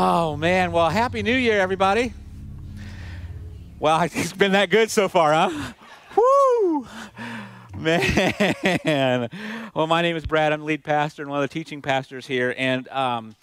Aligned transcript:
Oh, 0.00 0.36
man. 0.36 0.70
Well, 0.70 0.90
Happy 0.90 1.24
New 1.24 1.34
Year, 1.34 1.58
everybody. 1.58 2.12
Well, 3.80 4.00
it's 4.12 4.32
been 4.32 4.52
that 4.52 4.70
good 4.70 4.92
so 4.92 5.08
far, 5.08 5.32
huh? 5.32 5.72
Woo! 6.16 6.86
Man. 7.76 9.28
Well, 9.74 9.88
my 9.88 10.02
name 10.02 10.14
is 10.14 10.24
Brad. 10.24 10.52
I'm 10.52 10.60
the 10.60 10.66
lead 10.66 10.84
pastor 10.84 11.22
and 11.22 11.30
one 11.32 11.42
of 11.42 11.50
the 11.50 11.52
teaching 11.52 11.82
pastors 11.82 12.28
here. 12.28 12.54
And 12.56 12.86
um, 12.90 13.34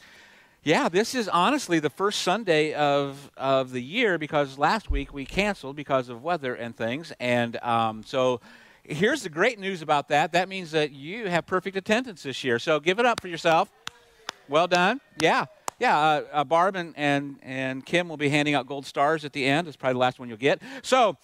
yeah, 0.64 0.88
this 0.88 1.14
is 1.14 1.28
honestly 1.28 1.80
the 1.80 1.90
first 1.90 2.22
Sunday 2.22 2.74
of, 2.74 3.32
of 3.36 3.72
the 3.72 3.82
year 3.82 4.18
because 4.18 4.58
last 4.58 4.90
week 4.90 5.14
we 5.14 5.26
canceled 5.26 5.76
because 5.76 6.08
of 6.08 6.24
weather 6.24 6.56
and 6.56 6.74
things. 6.74 7.12
And 7.20 7.58
um, 7.58 8.02
so 8.02 8.40
here's 8.82 9.24
the 9.24 9.30
great 9.30 9.60
news 9.60 9.82
about 9.82 10.08
that 10.08 10.32
that 10.32 10.48
means 10.48 10.72
that 10.72 10.92
you 10.92 11.28
have 11.28 11.46
perfect 11.46 11.76
attendance 11.76 12.24
this 12.24 12.46
year. 12.46 12.60
So 12.60 12.80
give 12.80 12.98
it 12.98 13.06
up 13.06 13.20
for 13.20 13.28
yourself. 13.28 13.70
Well 14.48 14.68
done. 14.68 15.02
Yeah. 15.20 15.48
Yeah, 15.78 15.98
uh, 15.98 16.24
uh, 16.32 16.44
Barb 16.46 16.78
and, 16.78 16.94
and, 16.96 17.38
and 17.44 17.86
Kim 17.86 18.08
will 18.08 18.16
be 18.18 18.30
handing 18.30 18.56
out 18.56 18.66
gold 18.66 18.86
stars 18.86 19.26
at 19.26 19.34
the 19.34 19.46
end. 19.46 19.68
It's 19.68 19.76
probably 19.76 19.94
the 19.94 20.00
last 20.00 20.20
one 20.20 20.30
you'll 20.30 20.38
get. 20.38 20.62
So, 20.84 21.18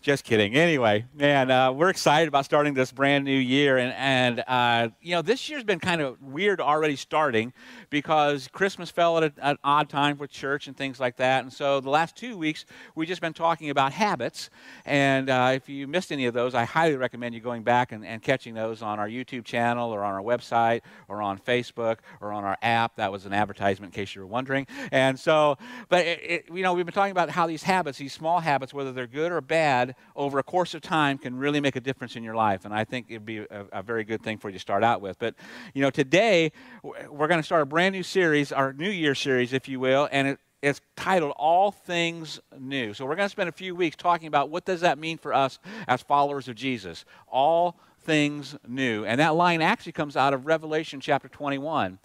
just 0.00 0.24
kidding. 0.24 0.54
Anyway, 0.54 1.04
man, 1.14 1.50
uh, 1.50 1.70
we're 1.72 1.88
excited 1.88 2.28
about 2.28 2.44
starting 2.44 2.74
this 2.74 2.92
brand 2.92 3.24
new 3.24 3.36
year. 3.36 3.76
And, 3.78 3.92
and 3.96 4.44
uh, 4.46 4.88
you 5.02 5.12
know, 5.14 5.22
this 5.22 5.48
year's 5.48 5.64
been 5.64 5.80
kind 5.80 6.00
of 6.00 6.20
weird 6.22 6.60
already 6.60 6.96
starting 6.96 7.52
because 7.90 8.48
Christmas 8.48 8.90
fell 8.90 9.18
at 9.18 9.32
an 9.42 9.58
odd 9.62 9.88
time 9.88 10.16
for 10.16 10.26
church 10.26 10.66
and 10.68 10.76
things 10.76 10.98
like 11.00 11.16
that. 11.16 11.42
And 11.42 11.52
so 11.52 11.80
the 11.80 11.90
last 11.90 12.16
two 12.16 12.38
weeks, 12.38 12.64
we've 12.94 13.08
just 13.08 13.20
been 13.20 13.34
talking 13.34 13.70
about 13.70 13.92
habits. 13.92 14.48
And 14.84 15.28
uh, 15.28 15.52
if 15.54 15.68
you 15.68 15.86
missed 15.86 16.12
any 16.12 16.26
of 16.26 16.32
those, 16.32 16.54
I 16.54 16.64
highly 16.64 16.96
recommend 16.96 17.34
you 17.34 17.40
going 17.40 17.62
back 17.64 17.92
and, 17.92 18.06
and 18.06 18.22
catching 18.22 18.54
those 18.54 18.80
on 18.80 18.98
our 18.98 19.08
YouTube 19.08 19.44
channel 19.44 19.90
or 19.90 20.04
on 20.04 20.14
our 20.14 20.22
website 20.22 20.80
or 21.08 21.20
on 21.20 21.38
Facebook 21.38 21.98
or 22.20 22.32
on 22.32 22.44
our 22.44 22.56
app. 22.62 22.96
That 22.96 23.12
was 23.12 23.26
an 23.26 23.32
advertisement 23.32 23.92
in 23.94 24.00
case 24.00 24.14
you 24.14 24.20
were 24.22 24.26
wondering. 24.26 24.66
And 24.92 25.18
so, 25.18 25.58
but, 25.88 26.06
it, 26.06 26.20
it, 26.22 26.44
you 26.52 26.62
know, 26.62 26.72
we've 26.72 26.86
been 26.86 26.94
talking 26.94 27.12
about 27.12 27.30
how 27.30 27.46
these 27.46 27.64
habits, 27.64 27.98
these 27.98 28.12
small 28.12 28.40
habits, 28.40 28.72
whether 28.72 28.92
they're 28.92 29.06
good 29.06 29.32
or 29.32 29.40
bad, 29.40 29.83
over 30.14 30.38
a 30.38 30.42
course 30.42 30.74
of 30.74 30.82
time 30.82 31.18
can 31.18 31.36
really 31.36 31.60
make 31.60 31.76
a 31.76 31.80
difference 31.80 32.16
in 32.16 32.22
your 32.22 32.34
life. 32.34 32.64
And 32.64 32.72
I 32.72 32.84
think 32.84 33.06
it'd 33.08 33.26
be 33.26 33.38
a, 33.38 33.66
a 33.72 33.82
very 33.82 34.04
good 34.04 34.22
thing 34.22 34.38
for 34.38 34.48
you 34.48 34.54
to 34.54 34.58
start 34.58 34.84
out 34.84 35.00
with. 35.00 35.18
But, 35.18 35.34
you 35.74 35.82
know, 35.82 35.90
today 35.90 36.52
we're 36.82 37.28
going 37.28 37.40
to 37.40 37.44
start 37.44 37.62
a 37.62 37.66
brand 37.66 37.94
new 37.94 38.02
series, 38.02 38.52
our 38.52 38.72
New 38.72 38.90
Year 38.90 39.14
series, 39.14 39.52
if 39.52 39.68
you 39.68 39.80
will, 39.80 40.08
and 40.12 40.28
it, 40.28 40.38
it's 40.62 40.80
titled 40.96 41.32
all 41.36 41.70
things 41.70 42.40
new 42.58 42.94
so 42.94 43.04
we're 43.04 43.16
going 43.16 43.26
to 43.26 43.30
spend 43.30 43.50
a 43.50 43.52
few 43.52 43.74
weeks 43.74 43.96
talking 43.96 44.26
about 44.26 44.48
what 44.48 44.64
does 44.64 44.80
that 44.80 44.96
mean 44.98 45.18
for 45.18 45.34
us 45.34 45.58
as 45.86 46.00
followers 46.00 46.48
of 46.48 46.54
jesus 46.54 47.04
all 47.28 47.78
things 48.00 48.56
new 48.66 49.04
and 49.04 49.20
that 49.20 49.34
line 49.34 49.60
actually 49.60 49.92
comes 49.92 50.16
out 50.16 50.32
of 50.32 50.46
revelation 50.46 51.00
chapter 51.00 51.28
21 51.28 51.98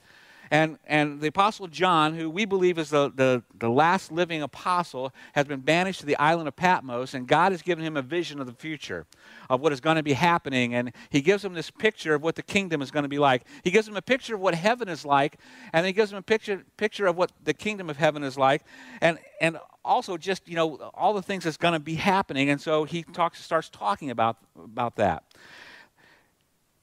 and, 0.51 0.79
and 0.87 1.21
the 1.21 1.27
Apostle 1.27 1.67
John, 1.67 2.15
who 2.15 2.29
we 2.29 2.45
believe 2.45 2.79
is 2.79 2.89
the, 2.89 3.11
the, 3.13 3.43
the 3.57 3.69
last 3.69 4.11
living 4.11 4.41
apostle, 4.41 5.13
has 5.33 5.45
been 5.45 5.59
banished 5.59 5.99
to 5.99 6.05
the 6.05 6.17
island 6.17 6.47
of 6.47 6.55
Patmos, 6.55 7.13
and 7.13 7.27
God 7.27 7.51
has 7.51 7.61
given 7.61 7.83
him 7.83 7.95
a 7.95 8.01
vision 8.01 8.39
of 8.39 8.47
the 8.47 8.53
future, 8.53 9.05
of 9.49 9.61
what 9.61 9.71
is 9.71 9.79
going 9.79 9.97
to 9.97 10.03
be 10.03 10.13
happening. 10.13 10.73
And 10.73 10.91
he 11.09 11.21
gives 11.21 11.45
him 11.45 11.53
this 11.53 11.69
picture 11.69 12.15
of 12.15 12.23
what 12.23 12.35
the 12.35 12.41
kingdom 12.41 12.81
is 12.81 12.89
going 12.89 13.03
to 13.03 13.09
be 13.09 13.19
like. 13.19 13.43
He 13.63 13.71
gives 13.71 13.87
him 13.87 13.95
a 13.95 14.01
picture 14.01 14.35
of 14.35 14.41
what 14.41 14.55
heaven 14.55 14.89
is 14.89 15.05
like, 15.05 15.37
and 15.71 15.85
he 15.85 15.91
gives 15.91 16.11
him 16.11 16.17
a 16.17 16.23
picture, 16.23 16.63
picture 16.77 17.05
of 17.05 17.15
what 17.15 17.31
the 17.43 17.53
kingdom 17.53 17.89
of 17.89 17.97
heaven 17.97 18.23
is 18.23 18.37
like. 18.37 18.63
And, 19.01 19.19
and 19.39 19.59
also 19.85 20.17
just, 20.17 20.47
you 20.47 20.55
know, 20.55 20.77
all 20.93 21.13
the 21.13 21.21
things 21.21 21.43
that's 21.43 21.57
going 21.57 21.73
to 21.73 21.79
be 21.79 21.95
happening. 21.95 22.49
And 22.49 22.59
so 22.59 22.85
he 22.85 23.03
talks, 23.03 23.43
starts 23.43 23.69
talking 23.69 24.09
about, 24.09 24.37
about 24.57 24.95
that 24.95 25.23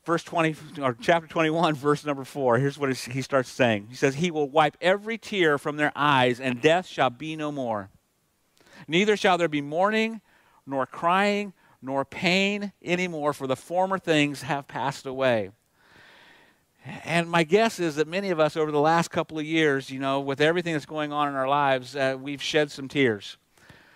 verse 0.06 0.22
20 0.22 0.80
or 0.80 0.96
chapter 1.00 1.26
21 1.26 1.74
verse 1.74 2.04
number 2.06 2.24
4 2.24 2.58
here's 2.58 2.78
what 2.78 2.96
he 2.96 3.20
starts 3.20 3.50
saying. 3.50 3.88
He 3.90 3.96
says 3.96 4.14
he 4.14 4.30
will 4.30 4.48
wipe 4.48 4.76
every 4.80 5.18
tear 5.18 5.58
from 5.58 5.76
their 5.76 5.92
eyes 5.96 6.40
and 6.40 6.62
death 6.62 6.86
shall 6.86 7.10
be 7.10 7.34
no 7.34 7.50
more. 7.50 7.90
Neither 8.86 9.16
shall 9.16 9.36
there 9.36 9.48
be 9.48 9.60
mourning 9.60 10.20
nor 10.64 10.86
crying 10.86 11.52
nor 11.82 12.04
pain 12.04 12.72
anymore 12.82 13.32
for 13.32 13.48
the 13.48 13.56
former 13.56 13.98
things 13.98 14.42
have 14.42 14.68
passed 14.68 15.06
away. 15.06 15.50
And 17.04 17.28
my 17.28 17.42
guess 17.42 17.80
is 17.80 17.96
that 17.96 18.06
many 18.06 18.30
of 18.30 18.38
us 18.38 18.56
over 18.56 18.70
the 18.70 18.80
last 18.80 19.10
couple 19.10 19.40
of 19.40 19.44
years 19.44 19.90
you 19.90 19.98
know 19.98 20.20
with 20.20 20.40
everything 20.40 20.72
that's 20.72 20.86
going 20.86 21.12
on 21.12 21.28
in 21.28 21.34
our 21.34 21.48
lives 21.48 21.96
uh, 21.96 22.16
we've 22.18 22.42
shed 22.42 22.70
some 22.70 22.86
tears. 22.86 23.38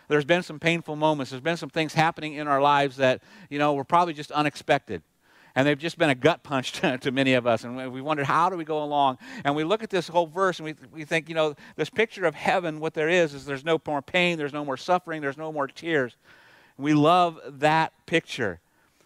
There's 0.08 0.24
been 0.24 0.42
some 0.42 0.58
painful 0.58 0.96
moments. 0.96 1.30
There's 1.30 1.40
been 1.40 1.56
some 1.56 1.70
things 1.70 1.94
happening 1.94 2.34
in 2.34 2.48
our 2.48 2.60
lives 2.60 2.96
that 2.96 3.22
you 3.48 3.60
know 3.60 3.74
were 3.74 3.84
probably 3.84 4.12
just 4.12 4.32
unexpected 4.32 5.02
and 5.54 5.66
they've 5.66 5.78
just 5.78 5.98
been 5.98 6.10
a 6.10 6.14
gut 6.14 6.42
punch 6.42 6.72
to, 6.80 6.98
to, 6.98 7.10
many 7.10 7.34
of 7.34 7.46
us. 7.46 7.64
And 7.64 7.92
we 7.92 8.00
wondered, 8.00 8.26
how 8.26 8.50
do 8.50 8.56
we 8.56 8.64
go 8.64 8.82
along? 8.82 9.18
And 9.44 9.54
we 9.54 9.64
look 9.64 9.82
at 9.82 9.90
this 9.90 10.08
whole 10.08 10.26
verse 10.26 10.58
and 10.58 10.66
we, 10.66 10.74
we 10.92 11.04
think, 11.04 11.28
you 11.28 11.34
know, 11.34 11.54
this 11.76 11.90
picture 11.90 12.24
of 12.24 12.34
heaven, 12.34 12.80
what 12.80 12.94
there 12.94 13.08
is, 13.08 13.34
is 13.34 13.44
there's 13.44 13.64
no 13.64 13.80
more 13.86 14.02
pain, 14.02 14.38
there's 14.38 14.52
no 14.52 14.64
more 14.64 14.76
suffering, 14.76 15.20
there's 15.20 15.38
no 15.38 15.52
more 15.52 15.66
tears. 15.66 16.16
We 16.78 16.94
love 16.94 17.38
that 17.44 17.92
picture, 18.06 18.60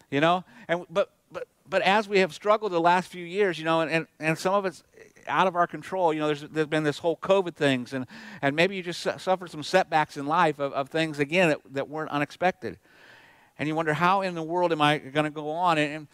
you 0.09 0.21
know? 0.21 0.43
And, 0.67 0.85
but, 0.89 1.11
but, 1.31 1.47
but 1.69 1.81
as 1.81 2.07
we 2.07 2.19
have 2.19 2.33
struggled 2.33 2.71
the 2.71 2.79
last 2.79 3.09
few 3.09 3.25
years, 3.25 3.59
you 3.59 3.65
know, 3.65 3.81
and, 3.81 3.91
and, 3.91 4.07
and 4.19 4.37
some 4.37 4.53
of 4.53 4.65
it's 4.65 4.83
out 5.27 5.47
of 5.47 5.55
our 5.55 5.67
control. 5.67 6.13
You 6.13 6.19
know, 6.19 6.27
there's, 6.27 6.41
there's 6.41 6.67
been 6.67 6.83
this 6.83 6.99
whole 6.99 7.17
COVID 7.17 7.55
things, 7.55 7.93
and, 7.93 8.05
and 8.41 8.55
maybe 8.55 8.75
you 8.75 8.83
just 8.83 9.01
suffered 9.01 9.49
some 9.49 9.63
setbacks 9.63 10.17
in 10.17 10.25
life 10.25 10.59
of, 10.59 10.73
of 10.73 10.89
things, 10.89 11.19
again, 11.19 11.49
that, 11.49 11.61
that 11.71 11.89
weren't 11.89 12.11
unexpected. 12.11 12.77
And 13.57 13.67
you 13.67 13.75
wonder, 13.75 13.93
how 13.93 14.21
in 14.21 14.35
the 14.35 14.43
world 14.43 14.71
am 14.71 14.81
I 14.81 14.97
going 14.97 15.23
to 15.23 15.29
go 15.29 15.49
on? 15.49 15.77
And, 15.77 15.93
and 15.93 16.07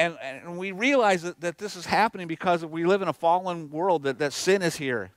and, 0.00 0.18
and 0.22 0.58
we 0.58 0.72
realize 0.72 1.22
that, 1.22 1.40
that 1.42 1.58
this 1.58 1.76
is 1.76 1.84
happening 1.84 2.26
because 2.26 2.64
we 2.64 2.86
live 2.86 3.02
in 3.02 3.08
a 3.08 3.12
fallen 3.12 3.70
world, 3.70 4.04
that, 4.04 4.18
that 4.18 4.32
sin 4.32 4.62
is 4.62 4.76
here. 4.76 5.10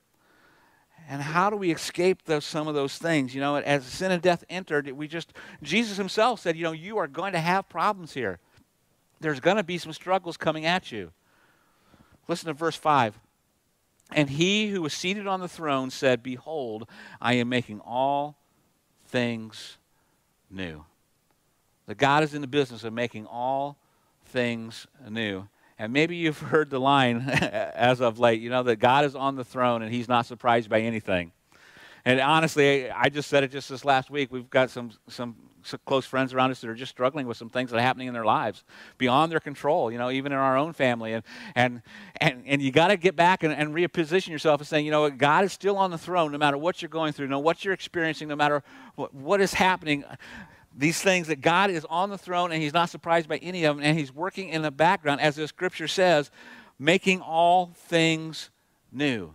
And 1.07 1.21
how 1.21 1.49
do 1.49 1.55
we 1.55 1.71
escape 1.71 2.23
those, 2.25 2.43
some 2.43 2.67
of 2.67 2.75
those 2.75 2.97
things? 2.97 3.33
You 3.33 3.39
know, 3.39 3.55
as 3.55 3.85
sin 3.85 4.11
and 4.11 4.21
death 4.21 4.43
entered, 4.49 4.89
we 4.91 5.07
just, 5.07 5.31
Jesus 5.61 5.95
himself 5.95 6.41
said, 6.41 6.57
you 6.57 6.63
know, 6.63 6.73
you 6.73 6.97
are 6.97 7.07
going 7.07 7.31
to 7.31 7.39
have 7.39 7.69
problems 7.69 8.13
here. 8.13 8.39
There's 9.21 9.39
going 9.39 9.55
to 9.55 9.63
be 9.63 9.77
some 9.77 9.93
struggles 9.93 10.35
coming 10.35 10.65
at 10.65 10.91
you. 10.91 11.11
Listen 12.27 12.47
to 12.47 12.53
verse 12.53 12.75
5. 12.75 13.17
And 14.11 14.31
he 14.31 14.69
who 14.69 14.81
was 14.81 14.93
seated 14.93 15.27
on 15.27 15.39
the 15.39 15.47
throne 15.47 15.89
said, 15.91 16.21
Behold, 16.21 16.89
I 17.21 17.35
am 17.35 17.47
making 17.47 17.79
all 17.79 18.37
things 19.07 19.77
new. 20.49 20.83
That 21.87 21.95
God 21.95 22.23
is 22.23 22.33
in 22.33 22.41
the 22.41 22.47
business 22.47 22.83
of 22.83 22.93
making 22.93 23.25
all 23.25 23.77
things 24.33 24.87
new. 25.09 25.47
And 25.79 25.93
maybe 25.93 26.17
you've 26.17 26.39
heard 26.53 26.69
the 26.69 26.79
line 26.79 27.21
as 27.29 28.01
of 28.01 28.19
late, 28.19 28.41
you 28.41 28.49
know, 28.49 28.63
that 28.63 28.77
God 28.77 29.05
is 29.05 29.15
on 29.15 29.37
the 29.37 29.45
throne 29.45 29.81
and 29.81 29.93
he's 29.93 30.09
not 30.09 30.25
surprised 30.25 30.69
by 30.69 30.81
anything. 30.81 31.31
And 32.03 32.19
honestly, 32.19 32.91
I 32.91 33.07
just 33.07 33.29
said 33.29 33.45
it 33.45 33.51
just 33.51 33.69
this 33.69 33.85
last 33.85 34.09
week. 34.09 34.29
We've 34.29 34.49
got 34.49 34.69
some, 34.69 34.91
some, 35.07 35.35
some 35.61 35.79
close 35.85 36.05
friends 36.05 36.33
around 36.33 36.51
us 36.51 36.59
that 36.59 36.69
are 36.69 36.75
just 36.75 36.91
struggling 36.91 37.27
with 37.27 37.37
some 37.37 37.49
things 37.49 37.71
that 37.71 37.77
are 37.77 37.81
happening 37.81 38.09
in 38.09 38.13
their 38.13 38.25
lives 38.25 38.65
beyond 38.97 39.31
their 39.31 39.39
control, 39.39 39.89
you 39.89 39.97
know, 39.97 40.11
even 40.11 40.33
in 40.33 40.37
our 40.37 40.57
own 40.57 40.73
family. 40.73 41.13
And, 41.13 41.23
and, 41.55 41.81
and, 42.17 42.43
and 42.45 42.61
you 42.61 42.71
got 42.71 42.89
to 42.89 42.97
get 42.97 43.15
back 43.15 43.43
and, 43.43 43.53
and 43.53 43.73
reposition 43.73 44.29
yourself 44.29 44.59
and 44.59 44.67
saying, 44.67 44.83
you 44.83 44.91
know, 44.91 45.09
God 45.09 45.45
is 45.45 45.53
still 45.53 45.77
on 45.77 45.91
the 45.91 45.97
throne 45.97 46.33
no 46.33 46.37
matter 46.37 46.57
what 46.57 46.81
you're 46.81 46.89
going 46.89 47.13
through, 47.13 47.27
no 47.27 47.37
matter 47.37 47.45
what 47.45 47.63
you're 47.63 47.73
experiencing, 47.73 48.27
no 48.27 48.35
matter 48.35 48.63
what, 48.95 49.13
what 49.13 49.39
is 49.39 49.53
happening 49.53 50.03
these 50.75 51.01
things 51.01 51.27
that 51.27 51.41
God 51.41 51.69
is 51.69 51.85
on 51.89 52.09
the 52.09 52.17
throne 52.17 52.51
and 52.51 52.61
he's 52.61 52.73
not 52.73 52.89
surprised 52.89 53.29
by 53.29 53.37
any 53.37 53.65
of 53.65 53.77
them 53.77 53.85
and 53.85 53.97
he's 53.97 54.13
working 54.13 54.49
in 54.49 54.61
the 54.61 54.71
background 54.71 55.21
as 55.21 55.35
the 55.35 55.47
scripture 55.47 55.87
says 55.87 56.31
making 56.79 57.21
all 57.21 57.73
things 57.75 58.49
new. 58.91 59.33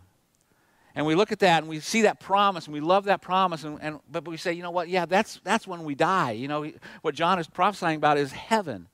And 0.95 1.07
we 1.07 1.15
look 1.15 1.31
at 1.31 1.39
that 1.41 1.63
and 1.63 1.69
we 1.69 1.79
see 1.79 2.03
that 2.03 2.19
promise 2.19 2.67
and 2.67 2.75
we 2.75 2.81
love 2.81 3.05
that 3.05 3.23
promise 3.23 3.63
and, 3.63 3.79
and 3.81 4.01
but 4.11 4.27
we 4.27 4.37
say 4.37 4.53
you 4.53 4.63
know 4.63 4.73
what? 4.73 4.89
Yeah 4.89 5.07
that's 5.07 5.41
that's 5.45 5.67
when 5.67 5.85
we 5.85 5.95
die. 5.95 6.33
You 6.33 6.49
know 6.49 6.71
what 7.03 7.15
john 7.15 7.39
is 7.39 7.47
prophesying 7.47 7.97
about 7.97 8.19
is 8.19 8.33
heaven. 8.33 8.89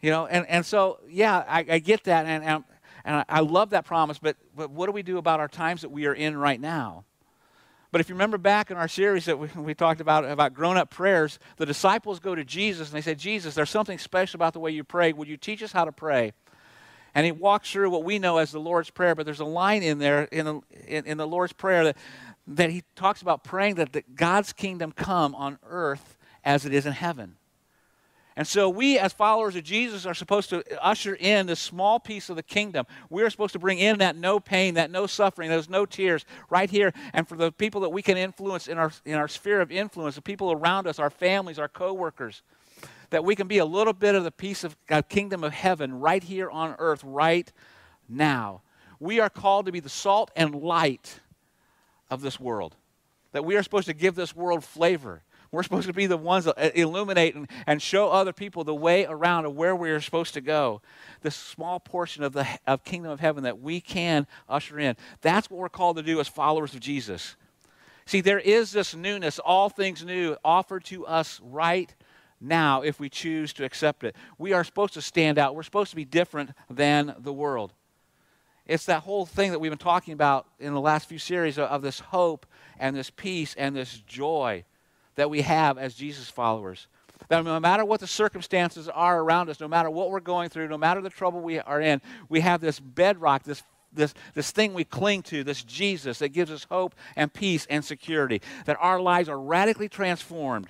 You 0.00 0.10
know 0.10 0.26
and, 0.26 0.46
and 0.48 0.64
so 0.64 1.00
yeah 1.08 1.44
i, 1.48 1.64
I 1.68 1.78
get 1.80 2.04
that 2.04 2.24
and, 2.26 2.42
and, 2.42 2.64
and 3.04 3.24
I 3.28 3.40
love 3.40 3.70
that 3.70 3.84
promise 3.84 4.18
but, 4.18 4.36
but 4.56 4.70
what 4.70 4.86
do 4.86 4.92
we 4.92 5.02
do 5.02 5.18
about 5.18 5.40
our 5.40 5.48
times 5.48 5.82
that 5.82 5.90
we 5.90 6.06
are 6.06 6.14
in 6.14 6.36
right 6.36 6.60
now 6.60 7.04
but 7.96 8.02
if 8.02 8.10
you 8.10 8.14
remember 8.14 8.36
back 8.36 8.70
in 8.70 8.76
our 8.76 8.88
series 8.88 9.24
that 9.24 9.38
we, 9.38 9.48
we 9.56 9.72
talked 9.72 10.02
about, 10.02 10.26
about 10.26 10.52
grown 10.52 10.76
up 10.76 10.90
prayers, 10.90 11.38
the 11.56 11.64
disciples 11.64 12.20
go 12.20 12.34
to 12.34 12.44
Jesus 12.44 12.88
and 12.88 12.94
they 12.94 13.00
say, 13.00 13.14
Jesus, 13.14 13.54
there's 13.54 13.70
something 13.70 13.96
special 13.96 14.36
about 14.36 14.52
the 14.52 14.60
way 14.60 14.70
you 14.70 14.84
pray. 14.84 15.14
Would 15.14 15.28
you 15.28 15.38
teach 15.38 15.62
us 15.62 15.72
how 15.72 15.86
to 15.86 15.92
pray? 15.92 16.34
And 17.14 17.24
he 17.24 17.32
walks 17.32 17.72
through 17.72 17.88
what 17.88 18.04
we 18.04 18.18
know 18.18 18.36
as 18.36 18.52
the 18.52 18.60
Lord's 18.60 18.90
Prayer, 18.90 19.14
but 19.14 19.24
there's 19.24 19.40
a 19.40 19.46
line 19.46 19.82
in 19.82 19.98
there 19.98 20.24
in 20.24 20.44
the, 20.44 20.60
in, 20.86 21.06
in 21.06 21.16
the 21.16 21.26
Lord's 21.26 21.54
Prayer 21.54 21.84
that, 21.84 21.96
that 22.48 22.68
he 22.68 22.82
talks 22.96 23.22
about 23.22 23.42
praying 23.44 23.76
that 23.76 23.94
the, 23.94 24.04
God's 24.14 24.52
kingdom 24.52 24.92
come 24.92 25.34
on 25.34 25.58
earth 25.66 26.18
as 26.44 26.66
it 26.66 26.74
is 26.74 26.84
in 26.84 26.92
heaven. 26.92 27.36
And 28.38 28.46
so 28.46 28.68
we, 28.68 28.98
as 28.98 29.14
followers 29.14 29.56
of 29.56 29.64
Jesus, 29.64 30.04
are 30.04 30.12
supposed 30.12 30.50
to 30.50 30.62
usher 30.84 31.14
in 31.14 31.46
this 31.46 31.58
small 31.58 31.98
piece 31.98 32.28
of 32.28 32.36
the 32.36 32.42
kingdom. 32.42 32.84
We're 33.08 33.30
supposed 33.30 33.54
to 33.54 33.58
bring 33.58 33.78
in 33.78 33.98
that 33.98 34.14
no 34.14 34.38
pain, 34.40 34.74
that 34.74 34.90
no 34.90 35.06
suffering, 35.06 35.48
those 35.48 35.70
no 35.70 35.86
tears 35.86 36.26
right 36.50 36.68
here. 36.68 36.92
And 37.14 37.26
for 37.26 37.36
the 37.36 37.50
people 37.50 37.80
that 37.80 37.88
we 37.88 38.02
can 38.02 38.18
influence 38.18 38.68
in 38.68 38.76
our, 38.76 38.92
in 39.06 39.14
our 39.14 39.26
sphere 39.26 39.62
of 39.62 39.72
influence, 39.72 40.16
the 40.16 40.22
people 40.22 40.52
around 40.52 40.86
us, 40.86 40.98
our 40.98 41.08
families, 41.08 41.58
our 41.58 41.68
coworkers, 41.68 42.42
that 43.08 43.24
we 43.24 43.34
can 43.34 43.46
be 43.46 43.58
a 43.58 43.64
little 43.64 43.94
bit 43.94 44.14
of 44.14 44.22
the 44.22 44.30
piece 44.30 44.64
of 44.64 44.76
the 44.88 45.02
kingdom 45.02 45.42
of 45.42 45.52
heaven 45.52 45.98
right 45.98 46.22
here 46.22 46.50
on 46.50 46.76
earth, 46.78 47.02
right 47.04 47.50
now. 48.06 48.60
We 49.00 49.18
are 49.18 49.30
called 49.30 49.64
to 49.66 49.72
be 49.72 49.80
the 49.80 49.88
salt 49.88 50.30
and 50.36 50.54
light 50.54 51.20
of 52.10 52.20
this 52.20 52.38
world, 52.38 52.76
that 53.32 53.46
we 53.46 53.56
are 53.56 53.62
supposed 53.62 53.86
to 53.86 53.94
give 53.94 54.14
this 54.14 54.36
world 54.36 54.62
flavor. 54.62 55.22
We're 55.50 55.62
supposed 55.62 55.86
to 55.86 55.92
be 55.92 56.06
the 56.06 56.16
ones 56.16 56.44
that 56.44 56.78
illuminate 56.78 57.34
and, 57.34 57.48
and 57.66 57.80
show 57.80 58.10
other 58.10 58.32
people 58.32 58.64
the 58.64 58.74
way 58.74 59.06
around 59.06 59.44
of 59.44 59.54
where 59.54 59.76
we 59.76 59.90
are 59.90 60.00
supposed 60.00 60.34
to 60.34 60.40
go. 60.40 60.82
This 61.22 61.36
small 61.36 61.80
portion 61.80 62.22
of 62.22 62.32
the 62.32 62.46
of 62.66 62.84
kingdom 62.84 63.10
of 63.10 63.20
heaven 63.20 63.44
that 63.44 63.60
we 63.60 63.80
can 63.80 64.26
usher 64.48 64.78
in. 64.78 64.96
That's 65.20 65.50
what 65.50 65.58
we're 65.58 65.68
called 65.68 65.96
to 65.96 66.02
do 66.02 66.20
as 66.20 66.28
followers 66.28 66.74
of 66.74 66.80
Jesus. 66.80 67.36
See, 68.06 68.20
there 68.20 68.38
is 68.38 68.72
this 68.72 68.94
newness, 68.94 69.38
all 69.38 69.68
things 69.68 70.04
new, 70.04 70.36
offered 70.44 70.84
to 70.86 71.06
us 71.06 71.40
right 71.42 71.92
now 72.40 72.82
if 72.82 73.00
we 73.00 73.08
choose 73.08 73.52
to 73.54 73.64
accept 73.64 74.04
it. 74.04 74.14
We 74.38 74.52
are 74.52 74.62
supposed 74.62 74.94
to 74.94 75.02
stand 75.02 75.38
out. 75.38 75.54
We're 75.54 75.64
supposed 75.64 75.90
to 75.90 75.96
be 75.96 76.04
different 76.04 76.50
than 76.70 77.14
the 77.18 77.32
world. 77.32 77.72
It's 78.66 78.86
that 78.86 79.02
whole 79.02 79.26
thing 79.26 79.52
that 79.52 79.60
we've 79.60 79.70
been 79.70 79.78
talking 79.78 80.12
about 80.12 80.46
in 80.58 80.74
the 80.74 80.80
last 80.80 81.08
few 81.08 81.18
series 81.18 81.56
of, 81.56 81.64
of 81.64 81.82
this 81.82 82.00
hope 82.00 82.46
and 82.78 82.96
this 82.96 83.10
peace 83.10 83.54
and 83.56 83.76
this 83.76 84.02
joy 84.06 84.64
that 85.16 85.28
we 85.28 85.42
have 85.42 85.76
as 85.78 85.94
Jesus 85.94 86.30
followers. 86.30 86.86
That 87.28 87.44
no 87.44 87.58
matter 87.58 87.84
what 87.84 88.00
the 88.00 88.06
circumstances 88.06 88.88
are 88.88 89.20
around 89.20 89.48
us, 89.50 89.58
no 89.58 89.68
matter 89.68 89.90
what 89.90 90.10
we're 90.10 90.20
going 90.20 90.48
through, 90.48 90.68
no 90.68 90.78
matter 90.78 91.00
the 91.00 91.10
trouble 91.10 91.40
we 91.40 91.58
are 91.58 91.80
in, 91.80 92.00
we 92.28 92.40
have 92.40 92.60
this 92.60 92.78
bedrock, 92.78 93.42
this, 93.42 93.62
this, 93.92 94.14
this 94.34 94.50
thing 94.50 94.74
we 94.74 94.84
cling 94.84 95.22
to, 95.24 95.42
this 95.42 95.64
Jesus 95.64 96.20
that 96.20 96.28
gives 96.28 96.50
us 96.50 96.66
hope 96.70 96.94
and 97.16 97.32
peace 97.32 97.66
and 97.68 97.84
security. 97.84 98.40
That 98.66 98.76
our 98.80 99.00
lives 99.00 99.28
are 99.28 99.40
radically 99.40 99.88
transformed 99.88 100.68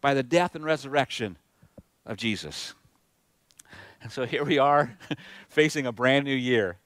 by 0.00 0.14
the 0.14 0.22
death 0.22 0.54
and 0.54 0.64
resurrection 0.64 1.36
of 2.04 2.16
Jesus. 2.16 2.74
And 4.02 4.10
so 4.10 4.26
here 4.26 4.44
we 4.44 4.58
are 4.58 4.98
facing 5.48 5.86
a 5.86 5.92
brand 5.92 6.24
new 6.24 6.34
year. 6.34 6.78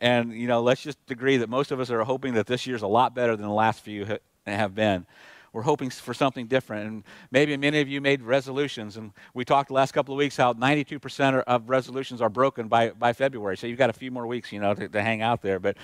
And, 0.00 0.32
you 0.32 0.48
know, 0.48 0.60
let's 0.60 0.82
just 0.82 0.98
agree 1.08 1.36
that 1.36 1.48
most 1.48 1.70
of 1.70 1.78
us 1.78 1.90
are 1.90 2.02
hoping 2.02 2.34
that 2.34 2.46
this 2.46 2.66
year's 2.66 2.82
a 2.82 2.86
lot 2.86 3.14
better 3.14 3.36
than 3.36 3.46
the 3.46 3.52
last 3.52 3.80
few 3.80 4.18
have 4.46 4.74
been. 4.74 5.06
We're 5.54 5.62
hoping 5.62 5.88
for 5.88 6.12
something 6.12 6.48
different. 6.48 6.88
And 6.88 7.04
maybe 7.30 7.56
many 7.56 7.80
of 7.80 7.86
you 7.86 8.00
made 8.00 8.22
resolutions. 8.22 8.96
And 8.96 9.12
we 9.34 9.44
talked 9.44 9.68
the 9.68 9.74
last 9.74 9.92
couple 9.92 10.12
of 10.12 10.18
weeks 10.18 10.36
how 10.36 10.52
92% 10.52 11.44
of 11.44 11.70
resolutions 11.70 12.20
are 12.20 12.28
broken 12.28 12.66
by, 12.66 12.90
by 12.90 13.12
February. 13.12 13.56
So 13.56 13.68
you've 13.68 13.78
got 13.78 13.88
a 13.88 13.92
few 13.92 14.10
more 14.10 14.26
weeks, 14.26 14.50
you 14.50 14.58
know, 14.58 14.74
to, 14.74 14.88
to 14.88 15.00
hang 15.00 15.22
out 15.22 15.42
there. 15.42 15.60
But, 15.60 15.76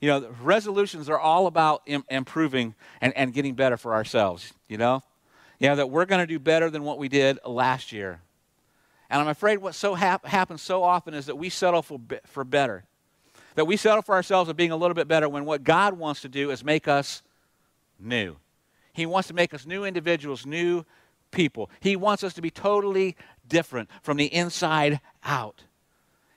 you 0.00 0.08
know, 0.08 0.26
resolutions 0.40 1.10
are 1.10 1.18
all 1.18 1.46
about 1.46 1.82
Im- 1.84 2.04
improving 2.08 2.74
and, 3.02 3.14
and 3.14 3.34
getting 3.34 3.52
better 3.52 3.76
for 3.76 3.92
ourselves, 3.92 4.54
you 4.68 4.78
know? 4.78 5.02
You 5.58 5.68
know, 5.68 5.76
that 5.76 5.90
we're 5.90 6.06
going 6.06 6.22
to 6.22 6.26
do 6.26 6.38
better 6.38 6.70
than 6.70 6.82
what 6.82 6.96
we 6.96 7.10
did 7.10 7.38
last 7.44 7.92
year. 7.92 8.22
And 9.10 9.20
I'm 9.20 9.28
afraid 9.28 9.58
what 9.58 9.74
so 9.74 9.94
hap- 9.94 10.24
happens 10.24 10.62
so 10.62 10.82
often 10.82 11.12
is 11.12 11.26
that 11.26 11.36
we 11.36 11.50
settle 11.50 11.82
for, 11.82 11.98
be- 11.98 12.20
for 12.24 12.42
better 12.42 12.84
that 13.56 13.64
we 13.66 13.76
settle 13.76 14.00
for 14.00 14.14
ourselves 14.14 14.48
of 14.48 14.56
being 14.56 14.70
a 14.70 14.76
little 14.76 14.94
bit 14.94 15.08
better 15.08 15.28
when 15.28 15.44
what 15.44 15.64
God 15.64 15.98
wants 15.98 16.22
to 16.22 16.28
do 16.28 16.50
is 16.50 16.62
make 16.62 16.86
us 16.88 17.20
new. 17.98 18.36
He 18.92 19.06
wants 19.06 19.28
to 19.28 19.34
make 19.34 19.54
us 19.54 19.66
new 19.66 19.84
individuals, 19.84 20.46
new 20.46 20.84
people. 21.30 21.70
He 21.80 21.96
wants 21.96 22.24
us 22.24 22.34
to 22.34 22.42
be 22.42 22.50
totally 22.50 23.16
different 23.48 23.88
from 24.02 24.16
the 24.16 24.26
inside 24.26 25.00
out. 25.24 25.64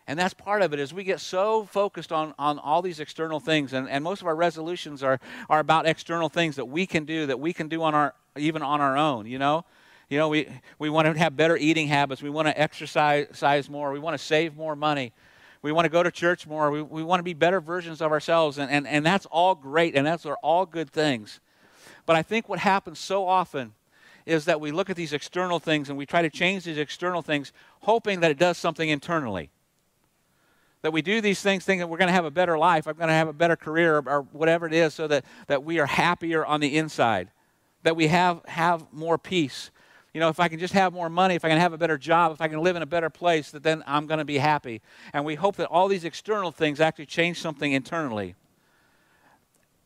And 0.05 0.19
that's 0.19 0.33
part 0.33 0.61
of 0.61 0.73
it 0.73 0.79
is 0.79 0.94
we 0.94 1.03
get 1.03 1.21
so 1.21 1.63
focused 1.63 2.11
on, 2.11 2.33
on 2.38 2.59
all 2.59 2.81
these 2.81 3.00
external 3.00 3.39
things, 3.39 3.71
and, 3.71 3.89
and 3.89 4.03
most 4.03 4.21
of 4.21 4.27
our 4.27 4.35
resolutions 4.35 5.01
are, 5.01 5.19
are 5.50 5.59
about 5.59 5.85
external 5.85 6.27
things 6.27 6.57
that 6.57 6.65
we 6.65 6.85
can 6.85 7.05
do, 7.05 7.25
that 7.27 7.39
we 7.39 7.53
can 7.53 7.69
do 7.69 7.81
on 7.83 7.95
our 7.95 8.13
even 8.35 8.63
on 8.63 8.81
our 8.81 8.97
own, 8.97 9.27
you 9.27 9.38
know? 9.38 9.63
You 10.09 10.17
know, 10.17 10.27
we, 10.27 10.47
we 10.79 10.89
want 10.89 11.07
to 11.07 11.17
have 11.17 11.38
better 11.38 11.55
eating 11.55 11.88
habits. 11.88 12.21
We 12.21 12.31
want 12.31 12.47
to 12.47 12.59
exercise 12.59 13.69
more. 13.69 13.91
We 13.91 14.00
want 14.00 14.17
to 14.17 14.23
save 14.23 14.57
more 14.57 14.75
money 14.75 15.13
we 15.63 15.71
want 15.71 15.85
to 15.85 15.89
go 15.89 16.03
to 16.03 16.11
church 16.11 16.45
more. 16.45 16.69
We, 16.69 16.81
we 16.81 17.03
want 17.03 17.21
to 17.21 17.23
be 17.23 17.33
better 17.33 17.61
versions 17.61 18.01
of 18.01 18.11
ourselves. 18.11 18.59
And, 18.59 18.69
and, 18.69 18.85
and 18.85 19.03
that's 19.03 19.25
all 19.27 19.55
great, 19.55 19.95
and 19.95 20.05
that's 20.05 20.25
are 20.25 20.38
all 20.44 20.65
good 20.65 20.91
things. 20.91 21.39
But 22.05 22.15
I 22.15 22.21
think 22.21 22.50
what 22.50 22.59
happens 22.59 23.00
so 23.00 23.27
often 23.27 23.73
is 24.25 24.45
that 24.45 24.61
we 24.61 24.71
look 24.71 24.89
at 24.89 24.95
these 24.95 25.13
external 25.13 25.59
things 25.59 25.89
and 25.89 25.97
we 25.97 26.05
try 26.05 26.21
to 26.21 26.29
change 26.29 26.63
these 26.63 26.77
external 26.77 27.21
things, 27.21 27.51
hoping 27.81 28.21
that 28.21 28.31
it 28.31 28.38
does 28.38 28.57
something 28.57 28.88
internally. 28.88 29.50
That 30.81 30.91
we 30.91 31.01
do 31.01 31.21
these 31.21 31.41
things 31.41 31.63
thinking 31.63 31.79
that 31.79 31.88
we're 31.88 31.97
going 31.97 32.07
to 32.07 32.13
have 32.13 32.25
a 32.25 32.31
better 32.31 32.57
life, 32.57 32.88
I'm 32.88 32.95
going 32.95 33.07
to 33.07 33.13
have 33.13 33.27
a 33.27 33.33
better 33.33 33.55
career, 33.55 33.97
or, 33.97 34.09
or 34.09 34.21
whatever 34.31 34.65
it 34.65 34.73
is, 34.73 34.94
so 34.94 35.07
that, 35.07 35.25
that 35.47 35.63
we 35.63 35.79
are 35.79 35.85
happier 35.85 36.45
on 36.45 36.59
the 36.59 36.77
inside, 36.77 37.31
that 37.83 37.95
we 37.95 38.07
have, 38.07 38.41
have 38.45 38.85
more 38.91 39.17
peace, 39.17 39.71
you 40.13 40.19
know, 40.19 40.29
if 40.29 40.39
I 40.39 40.47
can 40.47 40.59
just 40.59 40.73
have 40.75 40.94
more 40.94 41.09
money, 41.09 41.33
if 41.33 41.44
I 41.44 41.50
can 41.50 41.57
have 41.57 41.73
a 41.73 41.77
better 41.77 41.97
job, 41.97 42.31
if 42.31 42.39
I 42.39 42.47
can 42.47 42.61
live 42.61 42.75
in 42.75 42.83
a 42.83 42.88
better 42.88 43.09
place, 43.09 43.50
that 43.51 43.63
then 43.63 43.83
I'm 43.88 44.05
going 44.05 44.19
to 44.19 44.25
be 44.25 44.38
happy. 44.38 44.81
And 45.11 45.25
we 45.25 45.35
hope 45.35 45.55
that 45.55 45.67
all 45.67 45.88
these 45.88 46.03
external 46.03 46.51
things 46.51 46.79
actually 46.79 47.07
change 47.07 47.41
something 47.41 47.71
internally. 47.71 48.35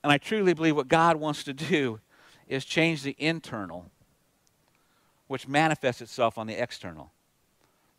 And 0.04 0.12
I 0.12 0.18
truly 0.18 0.54
believe 0.54 0.76
what 0.76 0.90
God 0.90 1.16
wants 1.16 1.46
to 1.46 1.54
do 1.54 2.02
is 2.48 2.66
change 2.66 3.04
the 3.04 3.16
internal, 3.18 3.92
which 5.28 5.48
manifests 5.48 6.02
itself 6.02 6.38
on 6.38 6.48
the 6.48 6.62
external. 6.62 7.12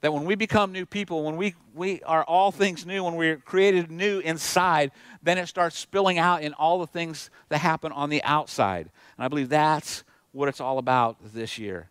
That 0.00 0.12
when 0.12 0.25
we 0.25 0.37
become 0.37 0.73
new 0.73 0.87
people, 0.87 1.25
when 1.25 1.37
we, 1.37 1.55
we 1.75 2.03
are 2.03 2.23
all 2.25 2.53
things 2.53 2.87
new, 2.87 3.03
when 3.03 3.17
we're 3.17 3.37
created 3.37 3.91
new 3.91 4.21
inside, 4.21 4.93
then 5.23 5.39
it 5.39 5.49
starts 5.49 5.77
spilling 5.77 6.19
out 6.19 6.43
in 6.43 6.55
all 6.55 6.79
the 6.79 6.87
things 6.87 7.31
that 7.49 7.59
happen 7.59 7.91
on 7.91 8.09
the 8.09 8.23
outside. 8.23 8.91
And 9.17 9.25
I 9.25 9.29
believe 9.29 9.49
that's 9.49 10.05
what 10.33 10.49
it's 10.49 10.61
all 10.61 10.79
about 10.79 11.17
this 11.35 11.59
year. 11.59 11.89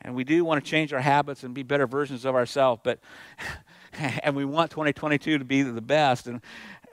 And 0.00 0.14
we 0.14 0.24
do 0.24 0.44
want 0.44 0.64
to 0.64 0.68
change 0.68 0.92
our 0.92 1.00
habits 1.00 1.44
and 1.44 1.54
be 1.54 1.62
better 1.62 1.86
versions 1.86 2.24
of 2.24 2.34
ourselves, 2.34 2.80
but 2.82 2.98
and 4.22 4.34
we 4.34 4.44
want 4.44 4.70
2022 4.70 5.38
to 5.38 5.44
be 5.44 5.62
the 5.62 5.80
best 5.80 6.26
and 6.26 6.40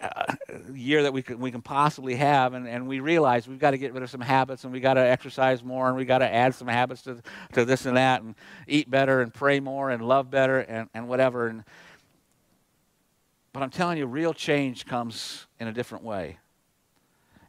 uh, 0.02 0.36
year 0.74 1.04
that 1.04 1.14
we 1.14 1.22
can, 1.22 1.40
we 1.40 1.52
can 1.52 1.62
possibly 1.62 2.16
have. 2.16 2.54
And, 2.54 2.68
and 2.68 2.88
we 2.88 3.00
realize 3.00 3.48
we've 3.48 3.60
got 3.60 3.72
to 3.72 3.78
get 3.78 3.94
rid 3.94 4.04
of 4.04 4.10
some 4.10 4.22
habits 4.22 4.64
and 4.64 4.74
we 4.74 4.80
got 4.80 4.94
to 4.96 5.02
exercise 5.02 5.64
more 5.64 5.88
and 5.88 5.98
we 5.98 6.06
got 6.06 6.20
to 6.20 6.34
add 6.34 6.56
some 6.56 6.68
habits 6.68 7.02
to, 7.04 7.22
to 7.54 7.66
this 7.66 7.86
and 7.86 7.98
that 7.98 8.22
and 8.22 8.36
eat 8.68 8.90
better 8.90 9.22
and 9.22 9.34
pray 9.34 9.60
more 9.60 9.90
and 9.90 10.08
love 10.08 10.32
better 10.32 10.60
and, 10.60 10.90
and 10.94 11.08
whatever. 11.08 11.48
And, 11.48 11.64
but 13.52 13.64
I'm 13.64 13.70
telling 13.70 13.98
you, 13.98 14.06
real 14.06 14.34
change 14.34 14.86
comes 14.86 15.48
in 15.60 15.68
a 15.68 15.74
different 15.74 16.04
way. 16.04 16.38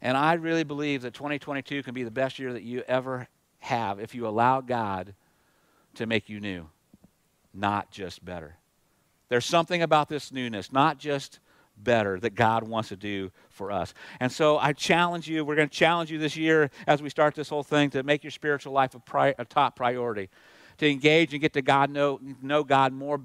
And 0.02 0.17
I 0.17 0.35
really 0.35 0.64
believe 0.64 1.02
that 1.02 1.14
2022 1.14 1.82
can 1.82 1.94
be 1.94 2.05
the 2.05 2.11
best 2.11 2.38
year 2.38 2.52
that 2.52 2.62
you 2.62 2.82
ever 2.88 3.29
have 3.61 4.00
if 4.00 4.14
you 4.14 4.26
allow 4.26 4.61
God 4.61 5.14
to 5.94 6.06
make 6.06 6.29
you 6.29 6.41
new, 6.41 6.69
not 7.52 7.91
just 7.91 8.25
better. 8.25 8.56
There's 9.29 9.44
something 9.44 9.82
about 9.82 10.08
this 10.08 10.32
newness, 10.32 10.73
not 10.73 10.99
just 10.99 11.38
better, 11.82 12.18
that 12.20 12.34
God 12.34 12.66
wants 12.66 12.88
to 12.90 12.96
do 12.96 13.30
for 13.48 13.70
us. 13.70 13.94
And 14.20 14.30
so 14.30 14.58
I 14.58 14.72
challenge 14.72 15.28
you, 15.28 15.44
we're 15.44 15.56
going 15.56 15.68
to 15.68 15.74
challenge 15.74 16.10
you 16.10 16.18
this 16.18 16.36
year 16.36 16.70
as 16.86 17.02
we 17.02 17.10
start 17.10 17.34
this 17.34 17.49
whole 17.49 17.62
thing 17.62 17.90
to 17.90 18.02
make 18.02 18.25
your 18.25 18.30
spiritual 18.30 18.72
life 18.72 18.94
a, 18.94 19.00
pri- 19.00 19.34
a 19.38 19.44
top 19.44 19.76
priority, 19.76 20.28
to 20.78 20.88
engage 20.88 21.32
and 21.32 21.40
get 21.40 21.52
to 21.54 21.62
God, 21.62 21.90
know, 21.90 22.20
know 22.42 22.64
God 22.64 22.92
more 22.92 23.20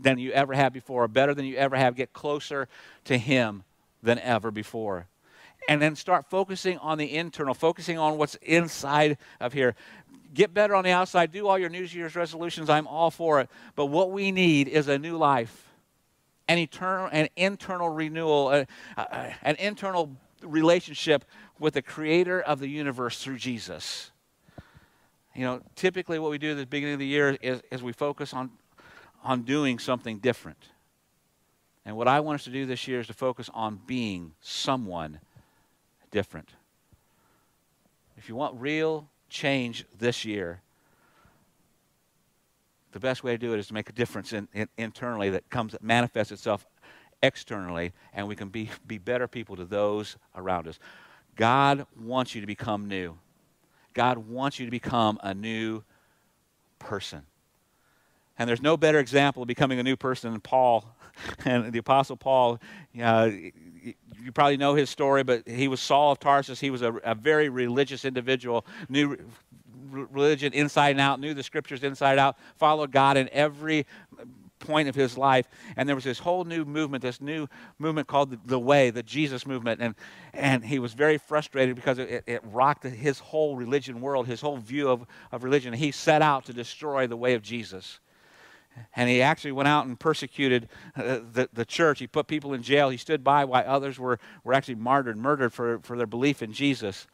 than 0.00 0.18
you 0.18 0.32
ever 0.32 0.54
have 0.54 0.72
before, 0.72 1.06
better 1.08 1.34
than 1.34 1.44
you 1.44 1.56
ever 1.56 1.76
have, 1.76 1.94
get 1.96 2.12
closer 2.12 2.68
to 3.04 3.16
Him 3.16 3.64
than 4.02 4.18
ever 4.18 4.50
before 4.50 5.06
and 5.66 5.80
then 5.80 5.96
start 5.96 6.28
focusing 6.28 6.76
on 6.78 6.98
the 6.98 7.16
internal, 7.16 7.54
focusing 7.54 7.96
on 7.96 8.18
what's 8.18 8.34
inside 8.42 9.16
of 9.40 9.54
here 9.54 9.74
get 10.34 10.52
better 10.52 10.74
on 10.74 10.84
the 10.84 10.90
outside, 10.90 11.32
do 11.32 11.46
all 11.46 11.58
your 11.58 11.70
New 11.70 11.84
Year's 11.84 12.16
resolutions. 12.16 12.68
I'm 12.68 12.86
all 12.86 13.10
for 13.10 13.40
it. 13.40 13.48
But 13.76 13.86
what 13.86 14.10
we 14.10 14.32
need 14.32 14.68
is 14.68 14.88
a 14.88 14.98
new 14.98 15.16
life, 15.16 15.68
an 16.48 16.58
eternal, 16.58 17.08
an 17.12 17.28
internal 17.36 17.88
renewal, 17.88 18.50
a, 18.50 18.66
a, 18.96 19.34
an 19.42 19.56
internal 19.56 20.16
relationship 20.42 21.24
with 21.58 21.74
the 21.74 21.82
Creator 21.82 22.40
of 22.40 22.60
the 22.60 22.68
universe 22.68 23.22
through 23.22 23.38
Jesus. 23.38 24.10
You 25.34 25.42
know, 25.42 25.60
typically 25.74 26.18
what 26.18 26.30
we 26.30 26.38
do 26.38 26.52
at 26.52 26.56
the 26.56 26.66
beginning 26.66 26.94
of 26.94 27.00
the 27.00 27.06
year 27.06 27.36
is, 27.40 27.60
is 27.70 27.82
we 27.82 27.92
focus 27.92 28.32
on, 28.32 28.50
on 29.22 29.42
doing 29.42 29.78
something 29.78 30.18
different. 30.18 30.68
And 31.84 31.96
what 31.96 32.08
I 32.08 32.20
want 32.20 32.36
us 32.36 32.44
to 32.44 32.50
do 32.50 32.66
this 32.66 32.86
year 32.86 33.00
is 33.00 33.08
to 33.08 33.14
focus 33.14 33.50
on 33.52 33.80
being 33.86 34.32
someone 34.40 35.20
different. 36.10 36.50
If 38.16 38.28
you 38.28 38.36
want 38.36 38.60
real 38.60 39.08
change 39.28 39.84
this 39.98 40.24
year, 40.24 40.60
the 42.94 43.00
best 43.00 43.24
way 43.24 43.32
to 43.32 43.38
do 43.38 43.52
it 43.52 43.58
is 43.58 43.66
to 43.66 43.74
make 43.74 43.88
a 43.88 43.92
difference 43.92 44.32
in, 44.32 44.46
in, 44.54 44.68
internally 44.78 45.28
that 45.30 45.50
comes 45.50 45.74
manifests 45.82 46.30
itself 46.32 46.64
externally, 47.24 47.92
and 48.12 48.28
we 48.28 48.36
can 48.36 48.48
be, 48.48 48.70
be 48.86 48.98
better 48.98 49.26
people 49.26 49.56
to 49.56 49.64
those 49.64 50.16
around 50.36 50.68
us. 50.68 50.78
God 51.34 51.86
wants 52.00 52.36
you 52.36 52.40
to 52.40 52.46
become 52.46 52.86
new. 52.86 53.18
God 53.94 54.18
wants 54.18 54.60
you 54.60 54.66
to 54.66 54.70
become 54.70 55.18
a 55.24 55.34
new 55.34 55.82
person. 56.78 57.22
And 58.38 58.48
there's 58.48 58.62
no 58.62 58.76
better 58.76 59.00
example 59.00 59.42
of 59.42 59.48
becoming 59.48 59.80
a 59.80 59.82
new 59.82 59.96
person 59.96 60.30
than 60.30 60.40
Paul 60.40 60.84
and 61.44 61.72
the 61.72 61.78
Apostle 61.78 62.16
Paul. 62.16 62.60
Uh, 63.00 63.30
you 64.22 64.32
probably 64.32 64.56
know 64.56 64.74
his 64.74 64.88
story, 64.88 65.24
but 65.24 65.48
he 65.48 65.66
was 65.66 65.80
Saul 65.80 66.12
of 66.12 66.20
Tarsus. 66.20 66.60
He 66.60 66.70
was 66.70 66.82
a, 66.82 66.94
a 67.04 67.14
very 67.14 67.48
religious 67.48 68.04
individual, 68.04 68.64
knew 68.88 69.18
religion 69.94 70.52
inside 70.52 70.90
and 70.90 71.00
out, 71.00 71.20
knew 71.20 71.34
the 71.34 71.42
scriptures 71.42 71.82
inside 71.82 72.18
out, 72.18 72.36
followed 72.56 72.92
God 72.92 73.16
in 73.16 73.28
every 73.32 73.86
point 74.58 74.88
of 74.88 74.94
his 74.94 75.16
life. 75.16 75.46
And 75.76 75.88
there 75.88 75.94
was 75.94 76.04
this 76.04 76.18
whole 76.18 76.44
new 76.44 76.64
movement, 76.64 77.02
this 77.02 77.20
new 77.20 77.46
movement 77.78 78.08
called 78.08 78.30
the, 78.30 78.40
the 78.44 78.58
Way, 78.58 78.90
the 78.90 79.02
Jesus 79.02 79.46
movement. 79.46 79.80
And, 79.80 79.94
and 80.32 80.64
he 80.64 80.78
was 80.78 80.94
very 80.94 81.18
frustrated 81.18 81.76
because 81.76 81.98
it, 81.98 82.24
it 82.26 82.40
rocked 82.44 82.84
his 82.84 83.18
whole 83.18 83.56
religion 83.56 84.00
world, 84.00 84.26
his 84.26 84.40
whole 84.40 84.56
view 84.56 84.88
of, 84.88 85.06
of 85.30 85.44
religion. 85.44 85.72
He 85.72 85.92
set 85.92 86.22
out 86.22 86.46
to 86.46 86.52
destroy 86.52 87.06
the 87.06 87.16
way 87.16 87.34
of 87.34 87.42
Jesus. 87.42 88.00
And 88.96 89.08
he 89.08 89.22
actually 89.22 89.52
went 89.52 89.68
out 89.68 89.86
and 89.86 89.98
persecuted 89.98 90.68
uh, 90.96 91.20
the, 91.32 91.48
the 91.52 91.64
church. 91.64 92.00
He 92.00 92.08
put 92.08 92.26
people 92.26 92.54
in 92.54 92.62
jail. 92.62 92.90
He 92.90 92.96
stood 92.96 93.22
by 93.22 93.44
while 93.44 93.62
others 93.66 94.00
were, 94.00 94.18
were 94.42 94.52
actually 94.52 94.74
martyred, 94.76 95.16
murdered 95.16 95.52
for, 95.52 95.78
for 95.80 95.96
their 95.96 96.08
belief 96.08 96.42
in 96.42 96.52
Jesus. 96.52 97.06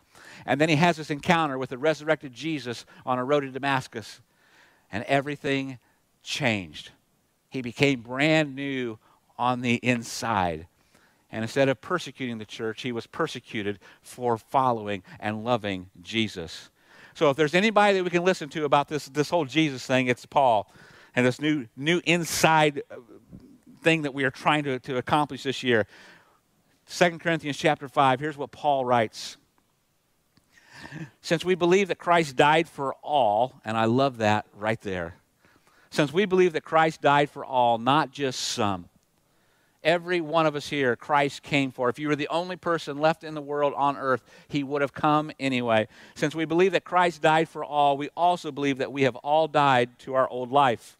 And 0.47 0.61
then 0.61 0.69
he 0.69 0.77
has 0.77 0.97
this 0.97 1.11
encounter 1.11 1.59
with 1.59 1.71
the 1.71 1.79
resurrected 1.79 2.33
Jesus 2.33 2.85
on 3.05 3.19
a 3.19 3.25
road 3.25 3.41
to 3.41 3.51
Damascus. 3.51 4.21
And 4.93 5.05
everything 5.05 5.79
changed. 6.23 6.91
He 7.49 7.63
became 7.63 8.01
brand 8.01 8.55
new 8.55 8.99
on 9.39 9.61
the 9.61 9.75
inside. 9.77 10.67
And 11.33 11.43
instead 11.43 11.69
of 11.69 11.81
persecuting 11.81 12.39
the 12.39 12.45
church, 12.45 12.83
he 12.83 12.93
was 12.93 13.07
persecuted 13.07 13.79
for 14.03 14.37
following 14.37 15.03
and 15.21 15.45
loving 15.45 15.91
Jesus. 16.03 16.71
So 17.15 17.31
if 17.31 17.37
there's 17.37 17.55
anybody 17.55 17.99
that 17.99 18.05
we 18.05 18.11
can 18.11 18.25
listen 18.25 18.49
to 18.51 18.65
about 18.65 18.89
this, 18.89 19.07
this 19.07 19.31
whole 19.31 19.45
Jesus 19.45 19.85
thing, 19.85 20.09
it's 20.09 20.27
Paul. 20.27 20.73
And 21.15 21.27
this 21.27 21.41
new, 21.41 21.67
new 21.77 22.01
inside 22.05 22.83
uh, 22.91 22.97
thing 23.83 24.03
that 24.03 24.15
we 24.15 24.25
are 24.25 24.31
trying 24.31 24.65
to, 24.65 24.79
to 24.81 24.97
accomplish 24.97 25.43
this 25.43 25.63
year. 25.63 25.87
2 26.89 27.19
Corinthians 27.19 27.57
chapter 27.57 27.89
5, 27.89 28.21
here's 28.21 28.37
what 28.37 28.51
Paul 28.51 28.85
writes. 28.85 29.37
Since 31.23 31.45
we 31.45 31.55
believe 31.55 31.89
that 31.89 31.99
Christ 31.99 32.37
died 32.37 32.69
for 32.69 32.95
all, 33.03 33.61
and 33.65 33.77
I 33.77 33.85
love 33.85 34.19
that 34.19 34.47
right 34.57 34.81
there. 34.81 35.15
Since 35.91 36.13
we 36.13 36.25
believe 36.25 36.53
that 36.53 36.65
Christ 36.65 37.01
died 37.03 37.31
for 37.31 37.45
all, 37.45 37.79
not 37.79 38.13
just 38.13 38.41
some. 38.41 38.89
Every 39.83 40.21
one 40.21 40.47
of 40.47 40.55
us 40.55 40.69
here, 40.69 40.95
Christ 40.95 41.43
came 41.43 41.71
for. 41.71 41.89
If 41.89 41.99
you 41.99 42.09
were 42.09 42.17
the 42.17 42.29
only 42.29 42.57
person 42.57 42.99
left 42.99 43.25
in 43.25 43.35
the 43.35 43.41
world 43.41 43.73
on 43.77 43.97
earth, 43.97 44.23
he 44.47 44.63
would 44.63 44.83
have 44.83 44.93
come 44.93 45.33
anyway. 45.41 45.89
Since 46.15 46.35
we 46.35 46.45
believe 46.45 46.73
that 46.73 46.85
Christ 46.85 47.23
died 47.23 47.49
for 47.49 47.65
all, 47.65 47.97
we 47.97 48.11
also 48.17 48.53
believe 48.53 48.79
that 48.79 48.93
we 48.93 49.03
have 49.03 49.17
all 49.17 49.49
died 49.49 49.99
to 50.01 50.15
our 50.15 50.29
old 50.29 50.53
life. 50.53 50.99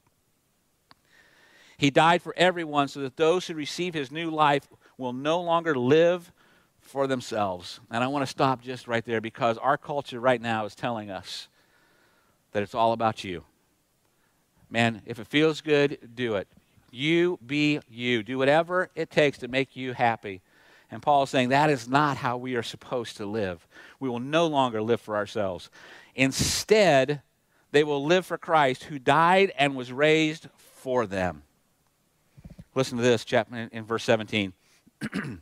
He 1.77 1.91
died 1.91 2.23
for 2.23 2.35
everyone 2.37 2.89
so 2.89 3.01
that 3.01 3.17
those 3.17 3.47
who 3.47 3.55
receive 3.55 3.95
his 3.95 4.11
new 4.11 4.31
life 4.31 4.67
will 4.97 5.13
no 5.13 5.41
longer 5.41 5.75
live 5.75 6.33
for 6.81 7.07
themselves. 7.07 7.81
And 7.91 8.03
I 8.03 8.09
want 8.09 8.23
to 8.23 8.31
stop 8.31 8.63
just 8.63 8.89
right 8.89 9.05
there 9.05 9.21
because 9.21 9.59
our 9.59 9.77
culture 9.77 10.21
right 10.21 10.41
now 10.41 10.65
is 10.65 10.75
telling 10.75 11.11
us 11.11 11.49
that 12.53 12.63
it's 12.63 12.75
all 12.75 12.93
about 12.93 13.25
you. 13.25 13.45
Man, 14.71 15.03
if 15.07 15.19
it 15.19 15.27
feels 15.27 15.61
good, 15.61 15.99
do 16.15 16.37
it. 16.37 16.49
You 16.91 17.39
be 17.45 17.81
you. 17.89 18.23
Do 18.23 18.39
whatever 18.39 18.91
it 18.95 19.11
takes 19.11 19.39
to 19.39 19.49
make 19.49 19.77
you 19.77 19.93
happy. 19.93 20.43
And 20.91 21.03
Paul 21.03 21.23
is 21.23 21.31
saying 21.31 21.51
that 21.51 21.71
is 21.71 21.89
not 21.89 22.17
how 22.17 22.37
we 22.37 22.57
are 22.57 22.63
supposed 22.63 23.17
to 23.19 23.27
live. 23.27 23.67
We 24.01 24.09
will 24.09 24.21
no 24.21 24.47
longer 24.47 24.83
live 24.83 25.01
for 25.01 25.17
ourselves. 25.17 25.71
Instead, 26.15 27.23
they 27.71 27.85
will 27.85 28.05
live 28.05 28.27
for 28.27 28.39
Christ 28.39 28.85
who 28.85 28.99
died 28.99 29.53
and 29.57 29.77
was 29.77 29.93
raised 29.93 30.49
for 30.57 31.07
them. 31.07 31.43
Listen 32.75 32.99
to 32.99 33.05
this, 33.05 33.25
chapter 33.25 33.69
in 33.71 33.85
verse 33.85 34.05
17. 34.05 34.53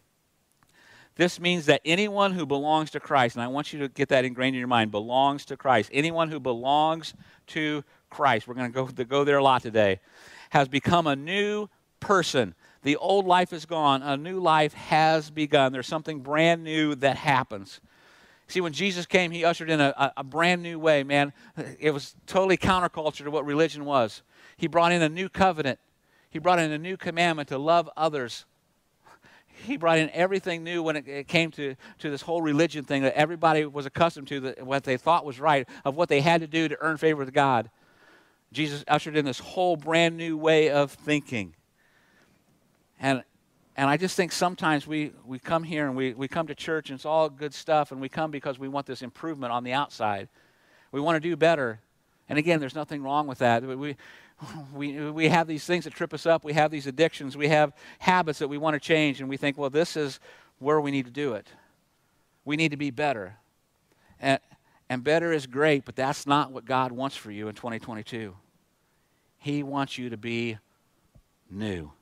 this 1.19 1.41
means 1.41 1.67
that 1.67 1.81
anyone 1.85 2.33
who 2.33 2.47
belongs 2.47 2.93
to 2.93 3.01
Christ, 3.01 3.35
and 3.35 3.43
I 3.43 3.49
want 3.49 3.73
you 3.73 3.81
to 3.81 3.89
get 3.89 4.09
that 4.11 4.25
ingrained 4.25 4.55
in 4.55 4.61
your 4.61 4.69
mind, 4.69 4.93
belongs 4.93 5.45
to 5.47 5.57
Christ. 5.57 5.91
Anyone 5.93 6.31
who 6.31 6.39
belongs 6.39 7.13
to 7.49 7.83
Christ, 8.09 8.47
we're 8.47 8.55
going 8.55 8.73
to 8.73 8.85
go, 8.87 9.05
go 9.05 9.25
there 9.25 9.39
a 9.39 9.43
lot 9.43 9.63
today, 9.63 9.99
has 10.51 10.69
become 10.69 11.09
a 11.09 11.17
new 11.17 11.69
person. 11.99 12.55
The 12.85 12.95
old 12.95 13.27
life 13.27 13.53
is 13.53 13.67
gone, 13.67 14.01
a 14.01 14.17
new 14.17 14.39
life 14.39 14.75
has 14.75 15.29
begun. 15.29 15.73
There's 15.73 15.89
something 15.89 16.21
brand 16.21 16.63
new 16.63 16.95
that 16.95 17.17
happens. 17.17 17.81
See, 18.47 18.61
when 18.61 18.73
Jesus 18.73 19.05
came, 19.05 19.33
he 19.33 19.45
ushered 19.45 19.71
in 19.71 19.81
a, 19.81 20.13
a, 20.17 20.23
brand 20.23 20.63
new 20.63 20.79
way, 20.79 21.03
man. 21.03 21.33
It 21.81 21.91
was 21.91 22.15
totally 22.29 22.57
counterculture 22.57 23.25
to 23.25 23.31
what 23.33 23.45
religion 23.45 23.85
was. 23.85 24.23
He 24.57 24.69
brought 24.69 24.93
in 24.93 25.03
a 25.03 25.09
new 25.09 25.29
covenant, 25.29 25.81
he 26.31 26.39
brought 26.39 26.61
in 26.61 26.71
a 26.71 26.79
new 26.79 26.97
commandment 26.97 27.49
to 27.49 27.59
love 27.59 27.91
others. 27.97 28.45
He 29.65 29.77
brought 29.77 29.99
in 29.99 30.11
everything 30.11 30.65
new 30.65 30.83
when 30.83 30.97
it, 30.97 31.09
it 31.09 31.29
came 31.29 31.51
to, 31.53 31.75
to 31.99 32.11
this 32.11 32.23
whole 32.23 32.43
religion 32.43 32.85
thing 32.85 33.03
that 33.03 33.17
everybody 33.17 33.65
was 33.67 33.87
accustomed 33.87 34.29
to, 34.29 34.55
what 34.61 34.85
they 34.85 34.97
thought 34.97 35.25
was 35.25 35.41
right, 35.41 35.69
of 35.85 35.97
what 35.97 36.09
they 36.09 36.21
had 36.21 36.41
to 36.41 36.47
do 36.47 36.69
to 36.69 36.77
earn 36.81 36.97
favor 36.97 37.19
with 37.19 37.33
God. 37.33 37.71
Jesus 38.53 38.85
ushered 38.89 39.17
in 39.17 39.25
this 39.25 39.39
whole 39.39 39.77
brand 39.77 40.17
new 40.17 40.37
way 40.37 40.71
of 40.71 40.93
thinking. 40.93 41.55
And, 42.99 43.23
and 43.77 43.91
I 43.91 43.97
just 43.97 44.17
think 44.17 44.33
sometimes 44.33 44.87
we, 44.87 45.13
we 45.25 45.39
come 45.39 45.63
here 45.63 45.87
and 45.87 45.95
we, 45.95 46.15
we 46.15 46.29
come 46.29 46.47
to 46.47 46.55
church 46.55 46.91
and 46.91 46.97
it's 46.97 47.05
all 47.05 47.29
good 47.29 47.55
stuff, 47.55 47.93
and 47.93 48.01
we 48.01 48.09
come 48.09 48.31
because 48.31 48.59
we 48.59 48.69
want 48.69 48.87
this 48.87 49.03
improvement 49.03 49.53
on 49.53 49.65
the 49.65 49.73
outside. 49.73 50.29
We 50.93 51.01
want 51.01 51.17
to 51.17 51.21
do 51.21 51.37
better. 51.37 51.81
And 52.29 52.39
again, 52.39 52.61
there's 52.61 52.75
nothing 52.75 53.03
wrong 53.03 53.27
with 53.27 53.39
that. 53.39 53.63
We, 53.63 53.97
we, 54.75 55.11
we 55.11 55.29
have 55.29 55.47
these 55.47 55.65
things 55.65 55.85
that 55.85 55.95
trip 55.95 56.13
us 56.13 56.27
up. 56.27 56.45
We 56.45 56.53
have 56.53 56.71
these 56.71 56.87
addictions. 56.87 57.37
We 57.37 57.49
have 57.49 57.73
habits 57.99 58.39
that 58.41 58.49
we 58.49 58.59
want 58.59 58.75
to 58.75 58.81
change, 58.81 59.21
and 59.21 59.29
we 59.29 59.37
think, 59.37 59.57
well, 59.57 59.71
this 59.71 59.97
is 59.97 60.21
where 60.59 60.81
we 60.81 60.91
need 60.91 61.07
to 61.07 61.11
do 61.11 61.35
it. 61.35 61.47
We 62.45 62.57
need 62.57 62.71
to 62.71 62.77
be 62.77 62.91
better. 62.91 63.37
And, 64.21 64.41
and 64.89 65.03
better 65.03 65.33
is 65.33 65.47
great, 65.47 65.85
but 65.85 65.97
that's 65.97 66.27
not 66.27 66.53
what 66.53 66.65
God 66.65 66.93
wants 66.93 67.17
for 67.17 67.31
you 67.31 67.49
in 67.49 67.55
2022. 67.55 68.35
He 69.39 69.63
wants 69.63 69.99
you 69.99 70.11
to 70.11 70.17
be 70.17 70.59
new. 71.51 71.93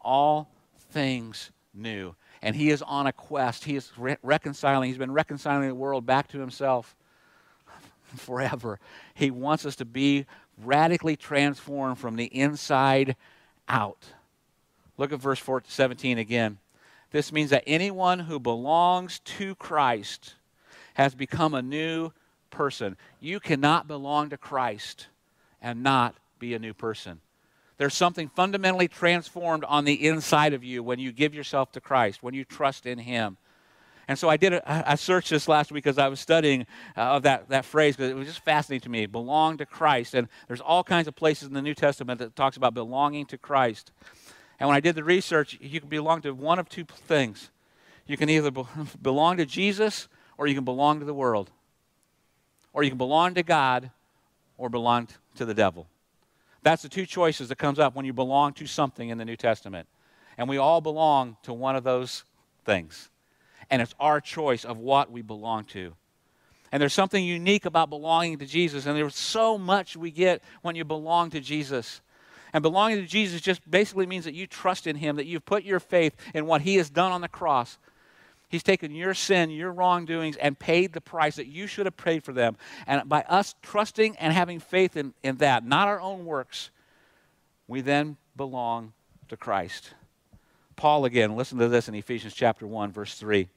All 0.00 0.50
things 0.90 1.50
new. 1.74 2.14
And 2.42 2.54
He 2.56 2.70
is 2.70 2.82
on 2.82 3.06
a 3.06 3.12
quest. 3.12 3.64
He 3.64 3.76
is 3.76 3.92
re- 3.96 4.16
reconciling. 4.22 4.88
He's 4.88 4.98
been 4.98 5.12
reconciling 5.12 5.68
the 5.68 5.74
world 5.74 6.06
back 6.06 6.28
to 6.28 6.38
Himself 6.38 6.96
forever. 8.20 8.78
He 9.14 9.30
wants 9.30 9.64
us 9.64 9.76
to 9.76 9.84
be 9.84 10.26
radically 10.62 11.16
transformed 11.16 11.98
from 11.98 12.16
the 12.16 12.26
inside 12.26 13.16
out. 13.68 14.04
Look 14.96 15.12
at 15.12 15.20
verse 15.20 15.38
14, 15.38 15.70
17 15.70 16.18
again. 16.18 16.58
This 17.10 17.32
means 17.32 17.50
that 17.50 17.64
anyone 17.66 18.20
who 18.20 18.38
belongs 18.38 19.20
to 19.20 19.54
Christ 19.54 20.34
has 20.94 21.14
become 21.14 21.54
a 21.54 21.62
new 21.62 22.10
person. 22.50 22.96
You 23.20 23.38
cannot 23.38 23.86
belong 23.86 24.30
to 24.30 24.36
Christ 24.36 25.08
and 25.60 25.82
not 25.82 26.14
be 26.38 26.54
a 26.54 26.58
new 26.58 26.74
person. 26.74 27.20
There's 27.78 27.94
something 27.94 28.30
fundamentally 28.30 28.88
transformed 28.88 29.64
on 29.64 29.84
the 29.84 30.06
inside 30.06 30.54
of 30.54 30.64
you 30.64 30.82
when 30.82 30.98
you 30.98 31.12
give 31.12 31.34
yourself 31.34 31.72
to 31.72 31.80
Christ, 31.80 32.22
when 32.22 32.34
you 32.34 32.44
trust 32.44 32.86
in 32.86 32.98
Him. 32.98 33.36
And 34.08 34.18
so 34.18 34.28
I 34.28 34.36
did. 34.36 34.52
A, 34.52 34.90
I 34.90 34.94
searched 34.94 35.30
this 35.30 35.48
last 35.48 35.72
week 35.72 35.86
as 35.86 35.98
I 35.98 36.08
was 36.08 36.20
studying 36.20 36.66
uh, 36.96 37.18
that 37.20 37.48
that 37.48 37.64
phrase 37.64 37.96
because 37.96 38.10
it 38.10 38.14
was 38.14 38.28
just 38.28 38.40
fascinating 38.40 38.84
to 38.84 38.88
me. 38.88 39.06
Belong 39.06 39.56
to 39.58 39.66
Christ, 39.66 40.14
and 40.14 40.28
there's 40.46 40.60
all 40.60 40.84
kinds 40.84 41.08
of 41.08 41.16
places 41.16 41.48
in 41.48 41.54
the 41.54 41.62
New 41.62 41.74
Testament 41.74 42.20
that 42.20 42.36
talks 42.36 42.56
about 42.56 42.72
belonging 42.72 43.26
to 43.26 43.38
Christ. 43.38 43.90
And 44.58 44.68
when 44.68 44.76
I 44.76 44.80
did 44.80 44.94
the 44.94 45.04
research, 45.04 45.58
you 45.60 45.80
can 45.80 45.88
belong 45.88 46.22
to 46.22 46.32
one 46.32 46.58
of 46.58 46.68
two 46.68 46.84
things. 46.84 47.50
You 48.06 48.16
can 48.16 48.30
either 48.30 48.50
belong 49.02 49.36
to 49.38 49.46
Jesus 49.46 50.08
or 50.38 50.46
you 50.46 50.54
can 50.54 50.64
belong 50.64 51.00
to 51.00 51.04
the 51.04 51.14
world. 51.14 51.50
Or 52.72 52.82
you 52.82 52.90
can 52.90 52.98
belong 52.98 53.34
to 53.34 53.42
God 53.42 53.90
or 54.58 54.68
belong 54.68 55.08
to 55.36 55.44
the 55.44 55.54
devil. 55.54 55.86
That's 56.62 56.82
the 56.82 56.88
two 56.88 57.06
choices 57.06 57.48
that 57.48 57.56
comes 57.56 57.78
up 57.78 57.94
when 57.94 58.04
you 58.04 58.12
belong 58.12 58.52
to 58.54 58.66
something 58.66 59.08
in 59.08 59.18
the 59.18 59.24
New 59.24 59.36
Testament. 59.36 59.88
And 60.36 60.48
we 60.48 60.58
all 60.58 60.80
belong 60.80 61.36
to 61.44 61.52
one 61.52 61.76
of 61.76 61.84
those 61.84 62.24
things. 62.64 63.08
And 63.70 63.82
it's 63.82 63.94
our 63.98 64.20
choice 64.20 64.64
of 64.64 64.78
what 64.78 65.10
we 65.10 65.22
belong 65.22 65.64
to. 65.66 65.94
And 66.72 66.80
there's 66.80 66.94
something 66.94 67.24
unique 67.24 67.64
about 67.64 67.90
belonging 67.90 68.38
to 68.38 68.46
Jesus. 68.46 68.86
And 68.86 68.96
there's 68.96 69.16
so 69.16 69.56
much 69.56 69.96
we 69.96 70.10
get 70.10 70.42
when 70.62 70.76
you 70.76 70.84
belong 70.84 71.30
to 71.30 71.40
Jesus. 71.40 72.00
And 72.52 72.62
belonging 72.62 72.98
to 72.98 73.06
Jesus 73.06 73.40
just 73.40 73.68
basically 73.70 74.06
means 74.06 74.24
that 74.24 74.34
you 74.34 74.46
trust 74.46 74.86
in 74.86 74.96
Him, 74.96 75.16
that 75.16 75.26
you've 75.26 75.44
put 75.44 75.64
your 75.64 75.80
faith 75.80 76.14
in 76.34 76.46
what 76.46 76.62
He 76.62 76.76
has 76.76 76.90
done 76.90 77.12
on 77.12 77.20
the 77.20 77.28
cross, 77.28 77.78
He's 78.48 78.62
taken 78.62 78.94
your 78.94 79.14
sin, 79.14 79.50
your 79.50 79.72
wrongdoings, 79.72 80.36
and 80.36 80.58
paid 80.58 80.92
the 80.92 81.00
price 81.00 81.36
that 81.36 81.48
you 81.48 81.66
should 81.66 81.86
have 81.86 81.96
paid 81.96 82.22
for 82.22 82.32
them. 82.32 82.56
And 82.86 83.08
by 83.08 83.22
us 83.22 83.56
trusting 83.60 84.16
and 84.16 84.32
having 84.32 84.60
faith 84.60 84.96
in, 84.96 85.14
in 85.22 85.38
that, 85.38 85.66
not 85.66 85.88
our 85.88 86.00
own 86.00 86.24
works, 86.24 86.70
we 87.66 87.80
then 87.80 88.16
belong 88.36 88.92
to 89.28 89.36
Christ. 89.36 89.94
Paul 90.76 91.04
again, 91.04 91.36
listen 91.36 91.58
to 91.58 91.68
this 91.68 91.88
in 91.88 91.94
Ephesians 91.94 92.34
chapter 92.34 92.66
1, 92.66 92.92
verse 92.92 93.14
3. 93.14 93.48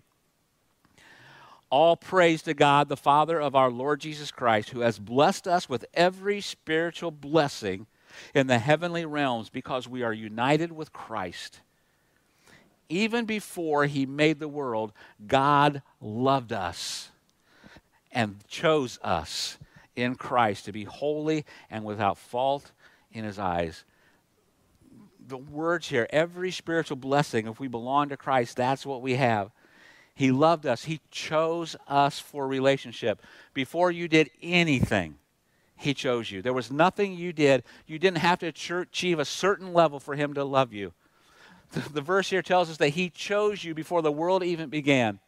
All 1.69 1.95
praise 1.95 2.41
to 2.43 2.53
God, 2.53 2.89
the 2.89 2.97
Father 2.97 3.39
of 3.39 3.55
our 3.55 3.69
Lord 3.69 3.99
Jesus 4.01 4.31
Christ, 4.31 4.71
who 4.71 4.79
has 4.79 4.97
blessed 4.97 5.47
us 5.47 5.69
with 5.69 5.85
every 5.93 6.41
spiritual 6.41 7.11
blessing 7.11 7.85
in 8.33 8.47
the 8.47 8.57
heavenly 8.57 9.05
realms 9.05 9.49
because 9.49 9.87
we 9.87 10.01
are 10.01 10.13
united 10.13 10.71
with 10.71 10.91
Christ 10.91 11.61
even 12.89 13.25
before 13.25 13.85
he 13.85 14.05
made 14.05 14.39
the 14.39 14.47
world, 14.47 14.91
God 15.25 15.83
loved 16.01 16.51
us 16.51 17.09
and 18.11 18.43
chose 18.47 18.99
us 19.03 19.59
in 19.95 20.15
Christ 20.15 20.65
to 20.65 20.71
be 20.71 20.83
holy 20.83 21.45
and 21.69 21.85
without 21.85 22.17
fault 22.17 22.71
in 23.11 23.23
his 23.23 23.37
eyes. 23.37 23.85
The 25.29 25.37
words 25.37 25.87
here, 25.87 26.07
every 26.09 26.51
spiritual 26.51 26.97
blessing, 26.97 27.47
if 27.47 27.59
we 27.59 27.67
belong 27.67 28.09
to 28.09 28.17
Christ, 28.17 28.57
that's 28.57 28.85
what 28.85 29.01
we 29.01 29.15
have. 29.15 29.51
He 30.13 30.31
loved 30.31 30.65
us. 30.65 30.83
He 30.83 30.99
chose 31.11 31.75
us 31.87 32.19
for 32.19 32.47
relationship. 32.47 33.21
Before 33.53 33.89
you 33.91 34.07
did 34.07 34.29
anything, 34.41 35.15
He 35.77 35.93
chose 35.93 36.29
you. 36.29 36.41
There 36.41 36.53
was 36.53 36.71
nothing 36.71 37.13
you 37.13 37.31
did. 37.31 37.63
You 37.87 37.99
didn't 37.99 38.17
have 38.17 38.39
to 38.39 38.47
achieve 38.47 39.19
a 39.19 39.25
certain 39.25 39.73
level 39.73 39.99
for 39.99 40.15
Him 40.15 40.33
to 40.33 40.43
love 40.43 40.73
you. 40.73 40.91
The, 41.71 41.79
the 41.93 42.01
verse 42.01 42.29
here 42.29 42.41
tells 42.41 42.69
us 42.69 42.77
that 42.77 42.89
He 42.89 43.09
chose 43.09 43.63
you 43.63 43.73
before 43.73 44.01
the 44.01 44.11
world 44.11 44.43
even 44.43 44.69
began 44.69 45.19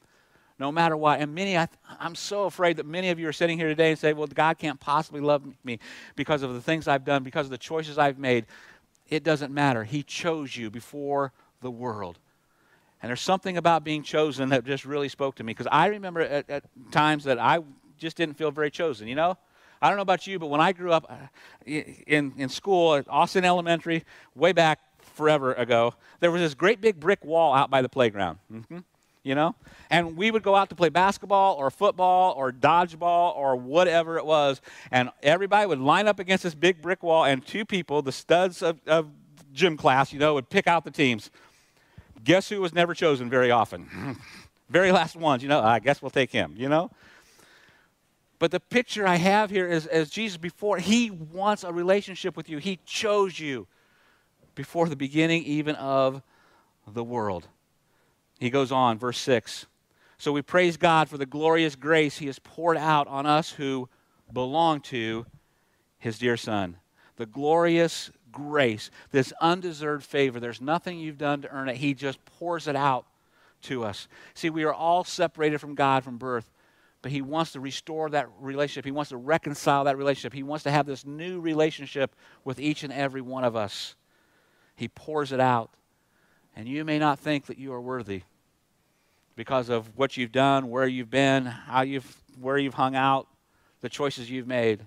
no 0.62 0.72
matter 0.72 0.96
what. 0.96 1.20
And 1.20 1.34
many, 1.34 1.58
I, 1.58 1.68
am 2.00 2.14
so 2.14 2.44
afraid 2.44 2.78
that 2.78 2.86
many 2.86 3.10
of 3.10 3.20
you 3.20 3.28
are 3.28 3.34
sitting 3.34 3.58
here 3.58 3.68
today 3.68 3.90
and 3.90 4.00
say, 4.00 4.14
well, 4.14 4.28
God 4.28 4.60
can't 4.60 4.80
possibly 4.80 5.20
love 5.20 5.44
me 5.64 5.80
because 6.16 6.44
of 6.44 6.54
the 6.54 6.62
things 6.62 6.88
I've 6.88 7.04
done, 7.04 7.24
because 7.24 7.48
of 7.48 7.50
the 7.50 7.58
choices 7.58 7.98
I've 7.98 8.20
made. 8.20 8.46
It 9.12 9.24
doesn't 9.24 9.54
matter. 9.54 9.84
He 9.84 10.02
chose 10.02 10.56
you 10.56 10.72
before 10.72 11.34
the 11.62 11.70
world. 11.70 12.18
And 13.02 13.10
there's 13.10 13.22
something 13.22 13.58
about 13.58 13.84
being 13.84 14.04
chosen 14.04 14.50
that 14.50 14.64
just 14.66 14.86
really 14.86 15.10
spoke 15.10 15.36
to 15.36 15.44
me 15.44 15.52
because 15.52 15.68
I 15.72 15.88
remember 15.88 16.22
at, 16.22 16.50
at, 16.50 16.64
times 16.92 17.26
that 17.26 17.38
I 17.38 17.60
just 17.98 18.16
didn't 18.16 18.38
feel 18.38 18.52
very 18.52 18.72
chosen, 18.72 19.08
you 19.08 19.16
know? 19.16 19.38
I 19.82 19.90
don't 19.90 19.98
know 19.98 20.04
about 20.04 20.28
you, 20.28 20.40
but 20.40 20.48
when 20.48 20.62
I 20.62 20.72
grew 20.72 20.92
up 20.94 21.06
uh, 21.10 21.16
in, 21.66 22.34
in 22.38 22.50
school 22.50 22.96
at 22.96 23.10
Austin 23.10 23.44
Elementary, 23.44 24.06
way 24.36 24.54
back 24.54 24.80
forever 25.16 25.54
ago, 25.54 25.96
there 26.20 26.32
was 26.32 26.42
this 26.42 26.54
great 26.54 26.80
big 26.80 27.00
brick 27.00 27.26
wall 27.26 27.54
out 27.54 27.70
by 27.70 27.82
the 27.82 27.90
playground. 27.90 28.38
Mm-hmm 28.52 28.78
you 29.24 29.36
know? 29.36 29.56
And 29.90 30.18
we 30.18 30.32
would 30.32 30.44
go 30.44 30.56
out 30.56 30.70
to 30.70 30.76
play 30.76 30.90
basketball 30.90 31.56
or 31.56 31.70
football 31.70 32.34
or 32.36 32.52
dodgeball 32.52 33.36
or 33.36 33.56
whatever 33.56 34.18
it 34.18 34.26
was, 34.26 34.62
and 34.92 35.10
everybody 35.22 35.68
would 35.68 35.80
line 35.80 36.08
up 36.08 36.20
against 36.20 36.44
this 36.44 36.56
big 36.56 36.82
brick 36.82 37.04
wall, 37.04 37.26
and 37.26 37.46
two 37.46 37.66
people, 37.66 38.02
the 38.02 38.12
studs 38.12 38.62
of, 38.62 38.80
of 38.88 39.10
gym 39.54 39.78
class, 39.78 40.14
you 40.14 40.20
know, 40.20 40.34
would 40.34 40.50
pick 40.50 40.68
out 40.68 40.84
the 40.84 40.92
teams. 40.92 41.30
Guess 42.24 42.50
who 42.50 42.62
was 42.62 42.74
never 42.74 42.94
chosen 42.94 43.30
very 43.30 43.52
often? 43.52 44.18
very 44.70 44.92
last 44.92 45.16
ones, 45.16 45.44
you 45.44 45.50
know, 45.50 45.60
I 45.60 45.80
guess 45.80 46.02
we'll 46.02 46.12
take 46.12 46.32
him, 46.32 46.54
you 46.58 46.70
know? 46.70 46.90
But 48.40 48.50
the 48.50 48.60
picture 48.60 49.06
I 49.06 49.18
have 49.18 49.52
here 49.52 49.68
is 49.68 49.86
as 49.86 50.10
Jesus 50.10 50.38
before, 50.38 50.80
he 50.80 51.12
wants 51.12 51.64
a 51.64 51.72
relationship 51.72 52.36
with 52.36 52.50
you. 52.50 52.58
He 52.58 52.80
chose 52.86 53.40
you 53.40 53.68
before 54.56 54.90
the 54.90 54.96
beginning 54.96 55.44
even 55.44 55.76
of 55.76 56.24
the 56.88 57.04
world. 57.04 57.48
He 58.42 58.50
goes 58.50 58.72
on, 58.72 58.98
verse 58.98 59.20
6. 59.20 59.68
So 60.18 60.32
we 60.32 60.42
praise 60.42 60.76
God 60.76 61.08
for 61.08 61.20
the 61.20 61.28
glorious 61.28 61.76
grace 61.76 62.18
he 62.18 62.26
has 62.26 62.40
poured 62.40 62.76
out 62.76 63.08
on 63.08 63.28
us 63.28 63.52
who 63.52 63.88
belong 64.34 64.82
to 64.82 65.28
his 66.00 66.18
dear 66.18 66.36
Son. 66.38 66.78
The 67.18 67.28
glorious 67.28 68.10
grace, 68.32 68.90
this 69.12 69.32
undeserved 69.42 70.04
favor. 70.04 70.40
There's 70.40 70.60
nothing 70.60 70.98
you've 70.98 71.20
done 71.20 71.44
to 71.44 71.52
earn 71.52 71.70
it. 71.70 71.78
He 71.78 71.94
just 71.94 72.18
pours 72.26 72.68
it 72.68 72.76
out 72.76 73.06
to 73.64 73.84
us. 73.84 74.08
See, 74.34 74.50
we 74.50 74.64
are 74.64 74.74
all 74.74 75.04
separated 75.04 75.60
from 75.60 75.76
God 75.76 76.04
from 76.04 76.18
birth, 76.18 76.50
but 77.04 77.12
He 77.12 77.22
wants 77.22 77.52
to 77.52 77.60
restore 77.60 78.10
that 78.10 78.28
relationship. 78.40 78.86
He 78.86 78.92
wants 78.92 79.10
to 79.10 79.18
reconcile 79.18 79.84
that 79.84 80.00
relationship. 80.00 80.34
He 80.34 80.42
wants 80.42 80.64
to 80.64 80.72
have 80.72 80.88
this 80.88 81.06
new 81.06 81.40
relationship 81.40 82.16
with 82.44 82.60
each 82.60 82.82
and 82.82 82.92
every 82.92 83.22
one 83.22 83.44
of 83.44 83.56
us. 83.56 83.96
He 84.76 84.88
pours 84.88 85.32
it 85.32 85.40
out. 85.40 85.70
And 86.56 86.68
you 86.68 86.84
may 86.84 86.98
not 86.98 87.20
think 87.20 87.46
that 87.46 87.60
you 87.60 87.72
are 87.72 87.80
worthy 87.80 88.24
because 89.36 89.70
of 89.70 89.98
what 89.98 90.18
you've 90.18 90.32
done, 90.32 90.70
where 90.70 90.88
you've 90.88 91.10
been, 91.10 91.46
how 91.46 91.82
you've, 91.82 92.18
where 92.40 92.58
you've 92.58 92.74
hung 92.74 92.96
out, 92.96 93.28
the 93.82 93.90
choices 93.90 94.30
you've 94.30 94.48
made. 94.48 94.86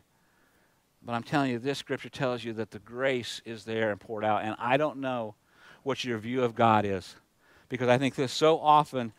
But 1.04 1.12
I'm 1.12 1.22
telling 1.22 1.50
you, 1.50 1.58
this 1.58 1.78
scripture 1.78 2.08
tells 2.08 2.44
you 2.44 2.52
that 2.54 2.70
the 2.70 2.78
grace 2.78 3.42
is 3.44 3.64
there 3.64 3.90
and 3.90 4.00
poured 4.00 4.24
out. 4.24 4.42
And 4.42 4.54
I 4.58 4.76
don't 4.76 4.98
know 4.98 5.34
what 5.82 6.04
your 6.04 6.18
view 6.18 6.42
of 6.42 6.54
God 6.54 6.84
is 6.84 7.16
because 7.68 7.88
I 7.88 7.98
think 7.98 8.14
this 8.14 8.32
so 8.32 8.58
often 8.58 9.12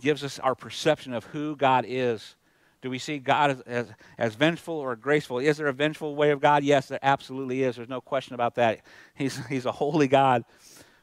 gives 0.00 0.22
us 0.22 0.38
our 0.38 0.54
perception 0.54 1.14
of 1.14 1.24
who 1.26 1.56
God 1.56 1.84
is. 1.88 2.34
Do 2.80 2.90
we 2.90 2.98
see 2.98 3.18
God 3.18 3.50
as, 3.50 3.60
as, 3.62 3.86
as, 4.18 4.34
vengeful 4.34 4.74
or 4.74 4.94
graceful? 4.94 5.40
Is 5.40 5.56
there 5.56 5.66
a 5.66 5.72
vengeful 5.72 6.14
way 6.14 6.30
of 6.30 6.40
God? 6.40 6.62
Yes, 6.62 6.88
there 6.88 7.00
absolutely 7.02 7.64
is. 7.64 7.76
There's 7.76 7.88
no 7.88 8.00
question 8.00 8.34
about 8.34 8.54
that. 8.54 8.80
He's, 9.14 9.44
he's 9.48 9.66
a 9.66 9.72
holy 9.72 10.06
God. 10.06 10.44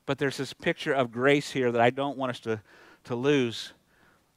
But 0.06 0.18
there's 0.18 0.38
this 0.38 0.54
picture 0.54 0.94
of 0.94 1.12
grace 1.12 1.52
here 1.52 1.72
that 1.72 1.82
I 1.82 1.90
don't 1.90 2.18
want 2.18 2.32
us 2.32 2.40
to, 2.42 2.62
to 3.06 3.16
lose. 3.16 3.74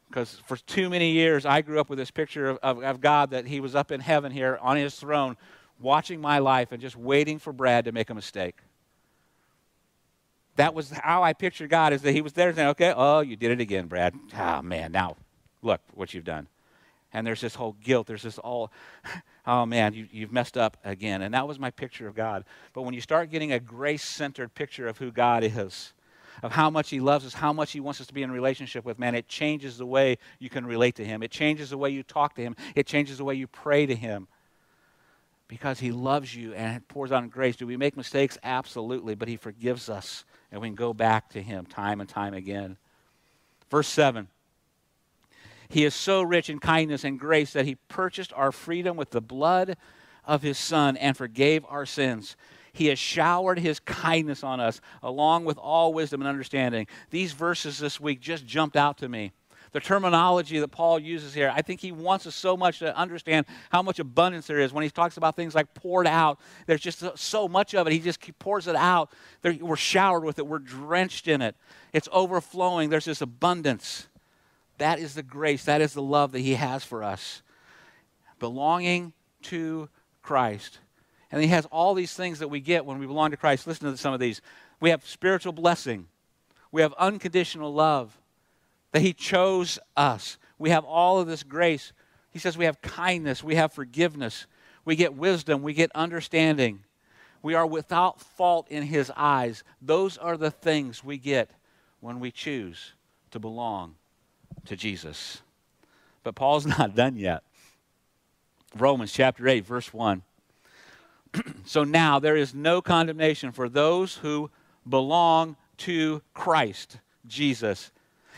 Because 0.08 0.40
for 0.46 0.56
too 0.56 0.88
many 0.88 1.10
years, 1.12 1.44
I 1.44 1.60
grew 1.60 1.78
up 1.78 1.90
with 1.90 1.98
this 1.98 2.10
picture 2.10 2.48
of, 2.48 2.58
of, 2.62 2.82
of 2.82 3.00
God 3.00 3.30
that 3.30 3.46
He 3.46 3.60
was 3.60 3.74
up 3.74 3.92
in 3.92 4.00
heaven 4.00 4.32
here 4.32 4.58
on 4.62 4.76
His 4.76 4.94
throne, 4.94 5.36
watching 5.78 6.20
my 6.20 6.38
life 6.38 6.72
and 6.72 6.80
just 6.80 6.96
waiting 6.96 7.38
for 7.38 7.52
Brad 7.52 7.84
to 7.84 7.92
make 7.92 8.08
a 8.08 8.14
mistake. 8.14 8.56
That 10.56 10.74
was 10.74 10.90
how 10.90 11.22
I 11.22 11.34
pictured 11.34 11.70
God, 11.70 11.92
is 11.92 12.02
that 12.02 12.12
He 12.12 12.22
was 12.22 12.32
there 12.32 12.52
saying, 12.54 12.68
okay, 12.68 12.92
oh, 12.96 13.20
you 13.20 13.36
did 13.36 13.50
it 13.50 13.60
again, 13.60 13.86
Brad. 13.86 14.14
Ah, 14.34 14.62
man, 14.62 14.92
now 14.92 15.16
look 15.62 15.80
what 15.94 16.14
you've 16.14 16.24
done. 16.24 16.48
And 17.18 17.26
there's 17.26 17.40
this 17.40 17.56
whole 17.56 17.76
guilt. 17.82 18.06
There's 18.06 18.22
this 18.22 18.38
all, 18.38 18.70
oh 19.46 19.66
man, 19.66 19.92
you, 19.92 20.06
you've 20.12 20.32
messed 20.32 20.56
up 20.56 20.76
again. 20.84 21.22
And 21.22 21.34
that 21.34 21.48
was 21.48 21.58
my 21.58 21.70
picture 21.70 22.06
of 22.06 22.14
God. 22.14 22.44
But 22.72 22.82
when 22.82 22.94
you 22.94 23.00
start 23.00 23.30
getting 23.30 23.52
a 23.52 23.58
grace 23.58 24.04
centered 24.04 24.54
picture 24.54 24.86
of 24.86 24.98
who 24.98 25.10
God 25.10 25.42
is, 25.42 25.92
of 26.44 26.52
how 26.52 26.70
much 26.70 26.90
He 26.90 27.00
loves 27.00 27.26
us, 27.26 27.34
how 27.34 27.52
much 27.52 27.72
He 27.72 27.80
wants 27.80 28.00
us 28.00 28.06
to 28.06 28.14
be 28.14 28.22
in 28.22 28.30
relationship 28.30 28.84
with, 28.84 29.00
man, 29.00 29.16
it 29.16 29.26
changes 29.26 29.78
the 29.78 29.86
way 29.86 30.18
you 30.38 30.48
can 30.48 30.64
relate 30.64 30.94
to 30.94 31.04
Him. 31.04 31.24
It 31.24 31.32
changes 31.32 31.70
the 31.70 31.78
way 31.78 31.90
you 31.90 32.04
talk 32.04 32.36
to 32.36 32.42
Him. 32.42 32.54
It 32.76 32.86
changes 32.86 33.18
the 33.18 33.24
way 33.24 33.34
you 33.34 33.48
pray 33.48 33.84
to 33.84 33.96
Him. 33.96 34.28
Because 35.48 35.80
He 35.80 35.90
loves 35.90 36.36
you 36.36 36.54
and 36.54 36.86
pours 36.86 37.10
out 37.10 37.28
grace. 37.30 37.56
Do 37.56 37.66
we 37.66 37.76
make 37.76 37.96
mistakes? 37.96 38.38
Absolutely. 38.44 39.16
But 39.16 39.26
He 39.26 39.36
forgives 39.36 39.88
us 39.88 40.24
and 40.52 40.60
we 40.60 40.68
can 40.68 40.76
go 40.76 40.94
back 40.94 41.30
to 41.30 41.42
Him 41.42 41.66
time 41.66 42.00
and 42.00 42.08
time 42.08 42.34
again. 42.34 42.76
Verse 43.70 43.88
7 43.88 44.28
he 45.68 45.84
is 45.84 45.94
so 45.94 46.22
rich 46.22 46.48
in 46.48 46.58
kindness 46.58 47.04
and 47.04 47.18
grace 47.18 47.52
that 47.52 47.66
he 47.66 47.76
purchased 47.88 48.32
our 48.34 48.52
freedom 48.52 48.96
with 48.96 49.10
the 49.10 49.20
blood 49.20 49.76
of 50.24 50.42
his 50.42 50.58
Son 50.58 50.96
and 50.96 51.16
forgave 51.16 51.64
our 51.68 51.86
sins. 51.86 52.36
He 52.72 52.86
has 52.86 52.98
showered 52.98 53.58
his 53.58 53.80
kindness 53.80 54.44
on 54.44 54.60
us, 54.60 54.80
along 55.02 55.44
with 55.44 55.58
all 55.58 55.92
wisdom 55.92 56.20
and 56.20 56.28
understanding. 56.28 56.86
These 57.10 57.32
verses 57.32 57.78
this 57.78 57.98
week 57.98 58.20
just 58.20 58.46
jumped 58.46 58.76
out 58.76 58.98
to 58.98 59.08
me. 59.08 59.32
The 59.72 59.80
terminology 59.80 60.58
that 60.60 60.68
Paul 60.68 60.98
uses 60.98 61.34
here, 61.34 61.52
I 61.54 61.60
think 61.60 61.80
he 61.80 61.92
wants 61.92 62.26
us 62.26 62.34
so 62.34 62.56
much 62.56 62.78
to 62.78 62.96
understand 62.96 63.44
how 63.68 63.82
much 63.82 63.98
abundance 63.98 64.46
there 64.46 64.60
is. 64.60 64.72
When 64.72 64.84
he 64.84 64.88
talks 64.88 65.18
about 65.18 65.36
things 65.36 65.54
like 65.54 65.74
poured 65.74 66.06
out, 66.06 66.40
there's 66.66 66.80
just 66.80 67.04
so 67.18 67.48
much 67.48 67.74
of 67.74 67.86
it. 67.86 67.92
He 67.92 67.98
just 67.98 68.20
pours 68.38 68.66
it 68.66 68.76
out. 68.76 69.12
We're 69.42 69.76
showered 69.76 70.24
with 70.24 70.38
it, 70.38 70.46
we're 70.46 70.58
drenched 70.58 71.28
in 71.28 71.42
it. 71.42 71.54
It's 71.92 72.08
overflowing. 72.12 72.88
There's 72.88 73.04
this 73.04 73.20
abundance. 73.20 74.06
That 74.78 75.00
is 75.00 75.14
the 75.14 75.22
grace, 75.22 75.64
that 75.64 75.80
is 75.80 75.92
the 75.92 76.02
love 76.02 76.32
that 76.32 76.40
He 76.40 76.54
has 76.54 76.84
for 76.84 77.02
us. 77.02 77.42
Belonging 78.38 79.12
to 79.42 79.88
Christ. 80.22 80.78
And 81.30 81.42
He 81.42 81.48
has 81.48 81.66
all 81.66 81.94
these 81.94 82.14
things 82.14 82.38
that 82.38 82.48
we 82.48 82.60
get 82.60 82.86
when 82.86 82.98
we 82.98 83.06
belong 83.06 83.32
to 83.32 83.36
Christ. 83.36 83.66
Listen 83.66 83.90
to 83.90 83.96
some 83.96 84.14
of 84.14 84.20
these. 84.20 84.40
We 84.80 84.90
have 84.90 85.04
spiritual 85.04 85.52
blessing, 85.52 86.06
we 86.70 86.82
have 86.82 86.94
unconditional 86.94 87.74
love, 87.74 88.16
that 88.92 89.02
He 89.02 89.12
chose 89.12 89.78
us. 89.96 90.38
We 90.58 90.70
have 90.70 90.84
all 90.84 91.20
of 91.20 91.26
this 91.26 91.42
grace. 91.42 91.92
He 92.30 92.38
says 92.38 92.56
we 92.56 92.64
have 92.64 92.80
kindness, 92.80 93.42
we 93.42 93.56
have 93.56 93.72
forgiveness, 93.72 94.46
we 94.84 94.96
get 94.96 95.14
wisdom, 95.14 95.62
we 95.62 95.74
get 95.74 95.90
understanding. 95.94 96.80
We 97.40 97.54
are 97.54 97.66
without 97.66 98.20
fault 98.20 98.68
in 98.68 98.82
His 98.82 99.12
eyes. 99.16 99.62
Those 99.80 100.18
are 100.18 100.36
the 100.36 100.50
things 100.50 101.04
we 101.04 101.18
get 101.18 101.52
when 102.00 102.18
we 102.18 102.32
choose 102.32 102.94
to 103.30 103.38
belong 103.38 103.94
to 104.66 104.76
Jesus. 104.76 105.42
But 106.22 106.34
Paul's 106.34 106.66
not 106.78 106.94
done 106.94 107.16
yet. 107.16 107.42
Romans 108.76 109.12
chapter 109.12 109.48
8, 109.48 109.64
verse 109.64 109.92
1. 109.92 110.22
so 111.64 111.84
now 111.84 112.18
there 112.18 112.36
is 112.36 112.54
no 112.54 112.80
condemnation 112.80 113.52
for 113.52 113.68
those 113.68 114.16
who 114.16 114.50
belong 114.88 115.56
to 115.78 116.22
Christ 116.34 116.98
Jesus. 117.26 117.90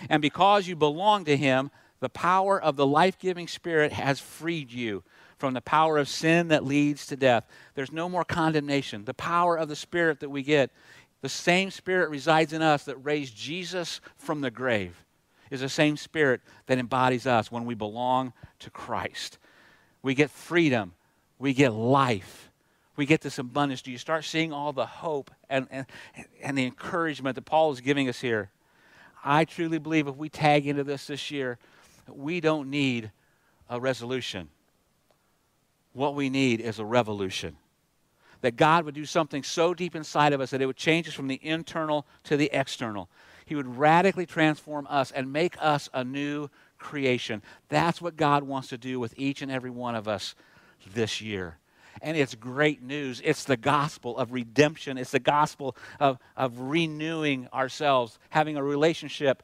And 0.08 0.22
because 0.22 0.68
you 0.68 0.76
belong 0.76 1.24
to 1.24 1.36
him, 1.36 1.70
the 2.00 2.08
power 2.08 2.60
of 2.60 2.76
the 2.76 2.86
life 2.86 3.18
giving 3.18 3.48
Spirit 3.48 3.92
has 3.92 4.20
freed 4.20 4.72
you 4.72 5.02
from 5.38 5.54
the 5.54 5.60
power 5.60 5.98
of 5.98 6.08
sin 6.08 6.48
that 6.48 6.64
leads 6.64 7.06
to 7.06 7.16
death. 7.16 7.44
There's 7.74 7.92
no 7.92 8.08
more 8.08 8.24
condemnation. 8.24 9.04
The 9.04 9.14
power 9.14 9.56
of 9.56 9.68
the 9.68 9.76
Spirit 9.76 10.20
that 10.20 10.30
we 10.30 10.42
get, 10.42 10.70
the 11.22 11.28
same 11.28 11.70
Spirit 11.70 12.10
resides 12.10 12.52
in 12.52 12.62
us 12.62 12.84
that 12.84 12.96
raised 12.96 13.36
Jesus 13.36 14.00
from 14.16 14.40
the 14.40 14.50
grave 14.50 15.04
is 15.50 15.60
the 15.60 15.68
same 15.68 15.96
Spirit 15.96 16.40
that 16.66 16.78
embodies 16.78 17.26
us 17.26 17.50
when 17.50 17.64
we 17.64 17.74
belong 17.74 18.32
to 18.60 18.70
Christ. 18.70 19.38
We 20.02 20.14
get 20.14 20.30
freedom, 20.30 20.94
we 21.38 21.52
get 21.52 21.72
life, 21.72 22.50
we 22.96 23.06
get 23.06 23.20
this 23.20 23.38
abundance. 23.38 23.82
Do 23.82 23.90
you 23.90 23.98
start 23.98 24.24
seeing 24.24 24.52
all 24.52 24.72
the 24.72 24.86
hope 24.86 25.30
and, 25.48 25.66
and, 25.70 25.86
and 26.42 26.56
the 26.56 26.64
encouragement 26.64 27.34
that 27.34 27.44
Paul 27.44 27.72
is 27.72 27.80
giving 27.80 28.08
us 28.08 28.20
here? 28.20 28.50
I 29.24 29.44
truly 29.44 29.78
believe 29.78 30.08
if 30.08 30.16
we 30.16 30.28
tag 30.28 30.66
into 30.66 30.84
this 30.84 31.06
this 31.06 31.30
year, 31.30 31.58
we 32.08 32.40
don't 32.40 32.70
need 32.70 33.10
a 33.68 33.80
resolution. 33.80 34.48
What 35.92 36.14
we 36.14 36.30
need 36.30 36.60
is 36.60 36.78
a 36.78 36.84
revolution. 36.84 37.56
that 38.42 38.56
God 38.56 38.84
would 38.84 38.94
do 38.94 39.04
something 39.04 39.42
so 39.42 39.74
deep 39.74 39.94
inside 39.94 40.32
of 40.32 40.40
us 40.40 40.50
that 40.50 40.62
it 40.62 40.66
would 40.66 40.76
change 40.76 41.08
us 41.08 41.14
from 41.14 41.28
the 41.28 41.40
internal 41.42 42.06
to 42.24 42.36
the 42.36 42.50
external. 42.52 43.08
He 43.50 43.56
would 43.56 43.78
radically 43.78 44.26
transform 44.26 44.86
us 44.88 45.10
and 45.10 45.32
make 45.32 45.56
us 45.60 45.88
a 45.92 46.04
new 46.04 46.50
creation. 46.78 47.42
That's 47.68 48.00
what 48.00 48.16
God 48.16 48.44
wants 48.44 48.68
to 48.68 48.78
do 48.78 49.00
with 49.00 49.12
each 49.16 49.42
and 49.42 49.50
every 49.50 49.70
one 49.70 49.96
of 49.96 50.06
us 50.06 50.36
this 50.94 51.20
year. 51.20 51.58
And 52.00 52.16
it's 52.16 52.36
great 52.36 52.80
news. 52.80 53.20
It's 53.24 53.42
the 53.42 53.56
gospel 53.56 54.16
of 54.16 54.32
redemption, 54.32 54.98
it's 54.98 55.10
the 55.10 55.18
gospel 55.18 55.74
of, 55.98 56.20
of 56.36 56.60
renewing 56.60 57.48
ourselves, 57.52 58.20
having 58.28 58.56
a 58.56 58.62
relationship 58.62 59.42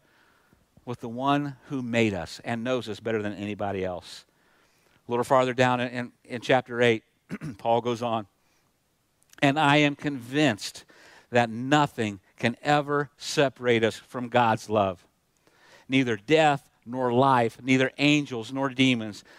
with 0.85 1.01
the 1.01 1.09
one 1.09 1.57
who 1.69 1.83
made 1.83 2.15
us 2.15 2.41
and 2.45 2.63
knows 2.63 2.89
us 2.89 3.01
better 3.01 3.21
than 3.21 3.33
anybody 3.33 3.85
else. 3.85 4.25
A 5.09 5.11
little 5.11 5.25
farther 5.25 5.53
down 5.53 5.81
in, 5.81 5.89
in, 5.89 6.13
in 6.25 6.41
chapter 6.41 6.81
8, 6.81 7.03
Paul 7.59 7.81
goes 7.81 8.03
on. 8.03 8.29
And 9.43 9.59
I 9.59 9.79
am 9.79 9.97
convinced 9.97 10.85
that 11.33 11.51
nothing 11.51 12.21
can 12.37 12.57
ever 12.63 13.11
separate 13.17 13.83
us 13.85 13.97
from 13.97 14.29
God's 14.29 14.69
love. 14.69 15.07
Neither 15.89 16.17
death 16.17 16.69
nor 16.85 17.13
life, 17.13 17.59
neither 17.63 17.91
angels 17.99 18.53
nor 18.53 18.69
demons. 18.69 19.25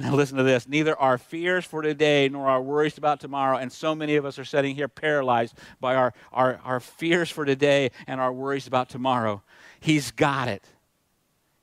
Now, 0.00 0.14
listen 0.14 0.36
to 0.36 0.44
this. 0.44 0.68
Neither 0.68 0.96
our 0.96 1.18
fears 1.18 1.64
for 1.64 1.82
today 1.82 2.28
nor 2.28 2.46
our 2.46 2.62
worries 2.62 2.98
about 2.98 3.18
tomorrow. 3.18 3.58
And 3.58 3.72
so 3.72 3.96
many 3.96 4.14
of 4.14 4.24
us 4.24 4.38
are 4.38 4.44
sitting 4.44 4.76
here 4.76 4.86
paralyzed 4.86 5.58
by 5.80 5.96
our, 5.96 6.14
our, 6.32 6.60
our 6.62 6.78
fears 6.78 7.30
for 7.30 7.44
today 7.44 7.90
and 8.06 8.20
our 8.20 8.32
worries 8.32 8.68
about 8.68 8.88
tomorrow. 8.88 9.42
He's 9.80 10.12
got 10.12 10.46
it. 10.46 10.64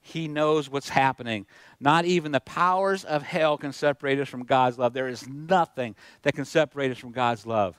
He 0.01 0.27
knows 0.27 0.69
what's 0.69 0.89
happening. 0.89 1.45
Not 1.79 2.03
even 2.03 2.33
the 2.33 2.41
powers 2.41 3.05
of 3.05 3.23
hell 3.23 3.57
can 3.57 3.71
separate 3.71 4.19
us 4.19 4.27
from 4.27 4.43
God's 4.43 4.77
love. 4.77 4.91
There 4.91 5.07
is 5.07 5.27
nothing 5.27 5.95
that 6.23 6.35
can 6.35 6.43
separate 6.43 6.91
us 6.91 6.97
from 6.97 7.11
God's 7.11 7.45
love. 7.45 7.75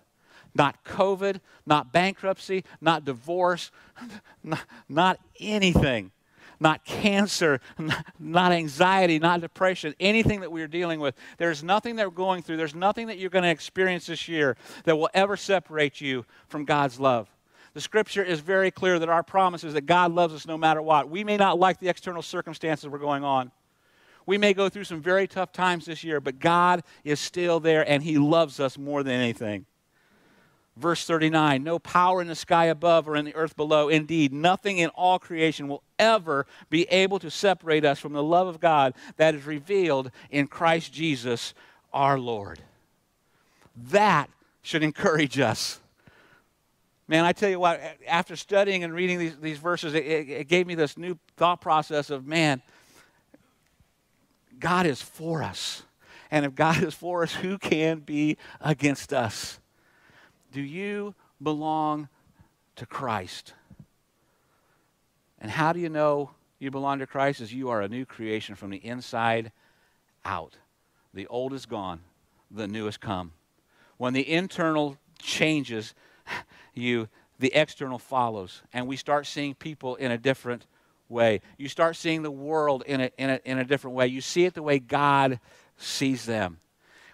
Not 0.57 0.85
COVID, 0.85 1.41
not 1.67 1.93
bankruptcy, 1.93 2.65
not 2.81 3.05
divorce, 3.05 3.71
not, 4.45 4.65
not 4.89 5.21
anything. 5.39 6.13
Not 6.59 6.87
cancer, 6.87 7.61
not 8.19 8.53
anxiety, 8.53 9.19
not 9.19 9.43
depression, 9.43 9.95
anything 10.01 10.41
that 10.41 10.51
we're 10.51 10.69
dealing 10.69 11.01
with. 11.01 11.15
There's 11.37 11.63
nothing 11.63 11.97
that 11.97 12.07
we're 12.07 12.15
going 12.15 12.43
through, 12.43 12.57
there's 12.57 12.75
nothing 12.75 13.09
that 13.09 13.19
you're 13.19 13.29
going 13.29 13.43
to 13.43 13.51
experience 13.51 14.07
this 14.07 14.27
year 14.27 14.57
that 14.85 14.97
will 14.97 15.11
ever 15.13 15.37
separate 15.37 16.01
you 16.01 16.25
from 16.49 16.65
God's 16.65 16.99
love. 16.99 17.29
The 17.75 17.83
scripture 17.83 18.25
is 18.25 18.41
very 18.41 18.71
clear 18.71 18.99
that 18.99 19.11
our 19.11 19.23
promise 19.23 19.63
is 19.63 19.75
that 19.75 19.85
God 19.85 20.13
loves 20.13 20.33
us 20.33 20.47
no 20.47 20.57
matter 20.57 20.81
what. 20.81 21.11
We 21.11 21.25
may 21.25 21.37
not 21.37 21.59
like 21.59 21.79
the 21.79 21.91
external 21.91 22.23
circumstances 22.23 22.89
we're 22.89 22.97
going 22.97 23.23
on. 23.23 23.53
We 24.25 24.39
may 24.39 24.55
go 24.55 24.71
through 24.71 24.85
some 24.85 25.03
very 25.03 25.29
tough 25.29 25.53
times 25.53 25.85
this 25.85 26.03
year, 26.03 26.23
but 26.23 26.39
God 26.39 26.83
is 27.05 27.21
still 27.21 27.61
there 27.61 27.87
and 27.87 28.03
He 28.03 28.17
loves 28.17 28.61
us 28.61 28.79
more 28.79 29.03
than 29.03 29.13
anything. 29.13 29.67
Verse 30.77 31.07
39 31.07 31.63
No 31.63 31.79
power 31.79 32.21
in 32.21 32.29
the 32.29 32.35
sky 32.35 32.67
above 32.67 33.09
or 33.09 33.17
in 33.17 33.25
the 33.25 33.35
earth 33.35 33.57
below. 33.57 33.89
Indeed, 33.89 34.33
nothing 34.33 34.79
in 34.79 34.91
all 34.91 35.19
creation 35.19 35.69
will 35.69 35.83
ever 35.99 36.47
be 36.69 36.85
able 36.85 37.19
to 37.21 37.31
separate 37.31 37.85
us 37.85 37.99
from 37.99 38.13
the 38.13 38.23
love 38.23 38.47
of 38.47 38.61
God 38.61 38.95
that 39.17 39.35
is 39.35 39.47
revealed 39.47 40.11
in 40.31 40.47
Christ 40.47 40.93
Jesus 40.93 41.55
our 41.93 42.19
Lord. 42.19 42.61
That 43.91 44.29
should 44.63 44.83
encourage 44.83 45.39
us. 45.39 45.81
Man, 47.09 47.25
I 47.25 47.33
tell 47.33 47.49
you 47.49 47.61
what, 47.61 47.81
after 48.09 48.35
studying 48.35 48.83
and 48.83 48.93
reading 48.93 49.19
these, 49.19 49.37
these 49.39 49.59
verses, 49.59 49.95
it, 49.95 50.05
it 50.05 50.49
gave 50.49 50.67
me 50.67 50.75
this 50.75 50.99
new 50.99 51.17
thought 51.37 51.61
process 51.61 52.11
of 52.11 52.27
man, 52.27 52.61
God 54.59 54.87
is 54.87 55.01
for 55.01 55.43
us. 55.43 55.85
And 56.31 56.45
if 56.45 56.55
God 56.55 56.83
is 56.83 56.95
for 56.95 57.23
us, 57.23 57.33
who 57.33 57.59
can 57.59 58.01
be 58.01 58.37
against 58.61 59.13
us? 59.13 59.61
Do 60.57 60.63
you 60.63 61.15
belong 61.43 62.09
to 62.77 62.87
Christ? 62.87 63.53
And 65.39 65.51
how 65.51 65.75
do 65.75 65.81
you 65.81 65.91
know 65.91 66.31
you 66.59 66.71
belong 66.71 67.01
to 67.01 67.07
Christ? 67.07 67.43
Is 67.43 67.53
you 67.53 67.69
are 67.69 67.83
a 67.83 67.89
new 67.89 68.07
creation 68.07 68.55
from 68.55 68.71
the 68.71 68.79
inside 68.79 69.53
out. 70.25 70.55
The 71.13 71.27
old 71.27 71.53
is 71.53 71.67
gone, 71.67 72.01
the 72.51 72.67
new 72.67 72.87
has 72.87 72.97
come. 72.97 73.33
When 73.99 74.15
the 74.15 74.27
internal 74.33 74.97
changes, 75.19 75.93
you, 76.75 77.11
the 77.39 77.53
external 77.53 77.99
follows. 77.99 78.63
And 78.73 78.87
we 78.87 78.97
start 78.97 79.27
seeing 79.27 79.55
people 79.55 79.97
in 79.97 80.11
a 80.11 80.17
different 80.17 80.65
way. 81.11 81.43
You 81.59 81.69
start 81.69 81.97
seeing 81.97 82.23
the 82.23 82.31
world 82.31 82.83
in 82.87 83.03
a, 83.03 83.11
in 83.19 83.29
a, 83.29 83.41
in 83.45 83.59
a 83.59 83.65
different 83.67 83.95
way. 83.95 84.07
You 84.07 84.23
see 84.23 84.47
it 84.47 84.55
the 84.55 84.63
way 84.63 84.79
God 84.79 85.39
sees 85.77 86.25
them. 86.25 86.61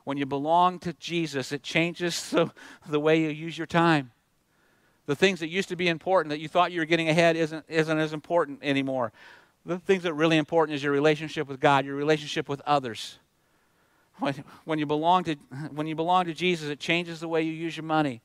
When 0.04 0.16
you 0.16 0.26
belong 0.26 0.78
to 0.80 0.92
Jesus, 0.94 1.52
it 1.52 1.62
changes 1.62 2.30
the, 2.30 2.50
the 2.88 3.00
way 3.00 3.20
you 3.20 3.28
use 3.28 3.56
your 3.56 3.66
time. 3.66 4.12
The 5.06 5.16
things 5.16 5.40
that 5.40 5.48
used 5.48 5.68
to 5.70 5.76
be 5.76 5.88
important 5.88 6.30
that 6.30 6.38
you 6.38 6.48
thought 6.48 6.72
you 6.72 6.80
were 6.80 6.86
getting 6.86 7.08
ahead 7.08 7.36
isn't, 7.36 7.64
isn't 7.68 7.98
as 7.98 8.12
important 8.12 8.60
anymore. 8.62 9.12
The 9.66 9.78
things 9.78 10.04
that 10.04 10.10
are 10.10 10.14
really 10.14 10.36
important 10.36 10.76
is 10.76 10.82
your 10.82 10.92
relationship 10.92 11.48
with 11.48 11.60
God, 11.60 11.84
your 11.84 11.96
relationship 11.96 12.48
with 12.48 12.60
others. 12.66 13.18
When, 14.18 14.34
when, 14.64 14.78
you 14.78 14.86
belong 14.86 15.24
to, 15.24 15.34
when 15.72 15.86
you 15.86 15.96
belong 15.96 16.26
to 16.26 16.34
Jesus, 16.34 16.68
it 16.68 16.78
changes 16.78 17.20
the 17.20 17.28
way 17.28 17.42
you 17.42 17.52
use 17.52 17.76
your 17.76 17.84
money 17.84 18.22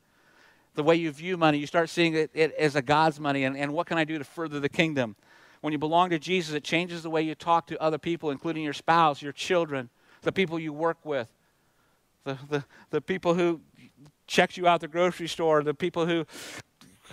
the 0.77 0.83
way 0.83 0.95
you 0.95 1.11
view 1.11 1.37
money. 1.37 1.57
You 1.57 1.65
start 1.65 1.89
seeing 1.89 2.13
it, 2.13 2.29
it 2.35 2.53
as 2.53 2.75
a 2.75 2.83
God's 2.83 3.19
money 3.19 3.43
and, 3.43 3.57
and 3.57 3.73
what 3.73 3.87
can 3.87 3.97
I 3.97 4.03
do 4.03 4.19
to 4.19 4.23
further 4.23 4.59
the 4.59 4.69
kingdom? 4.69 5.15
When 5.61 5.73
you 5.73 5.79
belong 5.79 6.11
to 6.11 6.19
Jesus, 6.19 6.53
it 6.53 6.63
changes 6.63 7.01
the 7.01 7.09
way 7.09 7.23
you 7.23 7.33
talk 7.33 7.65
to 7.67 7.81
other 7.81 7.97
people, 7.97 8.29
including 8.29 8.63
your 8.63 8.73
spouse, 8.73 9.21
your 9.21 9.31
children, 9.31 9.89
the 10.21 10.31
people 10.31 10.59
you 10.59 10.71
work 10.71 10.97
with, 11.03 11.29
the, 12.23 12.38
the, 12.49 12.65
the 12.89 13.01
people 13.01 13.34
who 13.34 13.62
checks 14.27 14.58
you 14.58 14.67
out 14.67 14.82
the 14.82 14.88
grocery 14.88 15.27
store, 15.27 15.63
the 15.63 15.73
people 15.73 16.06
who 16.06 16.25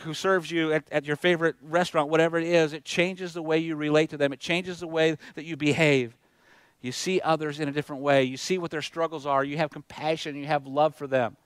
who 0.01 0.13
serves 0.13 0.51
you 0.51 0.73
at, 0.73 0.85
at 0.91 1.05
your 1.05 1.17
favorite 1.17 1.57
restaurant, 1.63 2.09
whatever 2.09 2.37
it 2.37 2.47
is, 2.47 2.73
it 2.73 2.85
changes 2.85 3.33
the 3.33 3.43
way 3.43 3.59
you 3.59 3.77
relate 3.77 4.11
to 4.11 4.17
them. 4.17 4.33
It 4.33 4.41
changes 4.41 4.81
the 4.81 4.89
way 4.89 5.17
that 5.35 5.45
you 5.45 5.57
behave. 5.57 6.17
You 6.81 6.93
see 6.93 7.21
others 7.21 7.61
in 7.61 7.69
a 7.69 7.73
different 7.73 8.03
way. 8.03 8.25
You 8.25 8.37
see 8.37 8.59
what 8.59 8.71
their 8.71 8.83
struggles 8.83 9.25
are. 9.25 9.45
You 9.45 9.57
have 9.57 9.71
compassion. 9.71 10.37
You 10.37 10.47
have 10.47 10.67
love 10.67 10.95
for 10.95 11.07
them. 11.07 11.37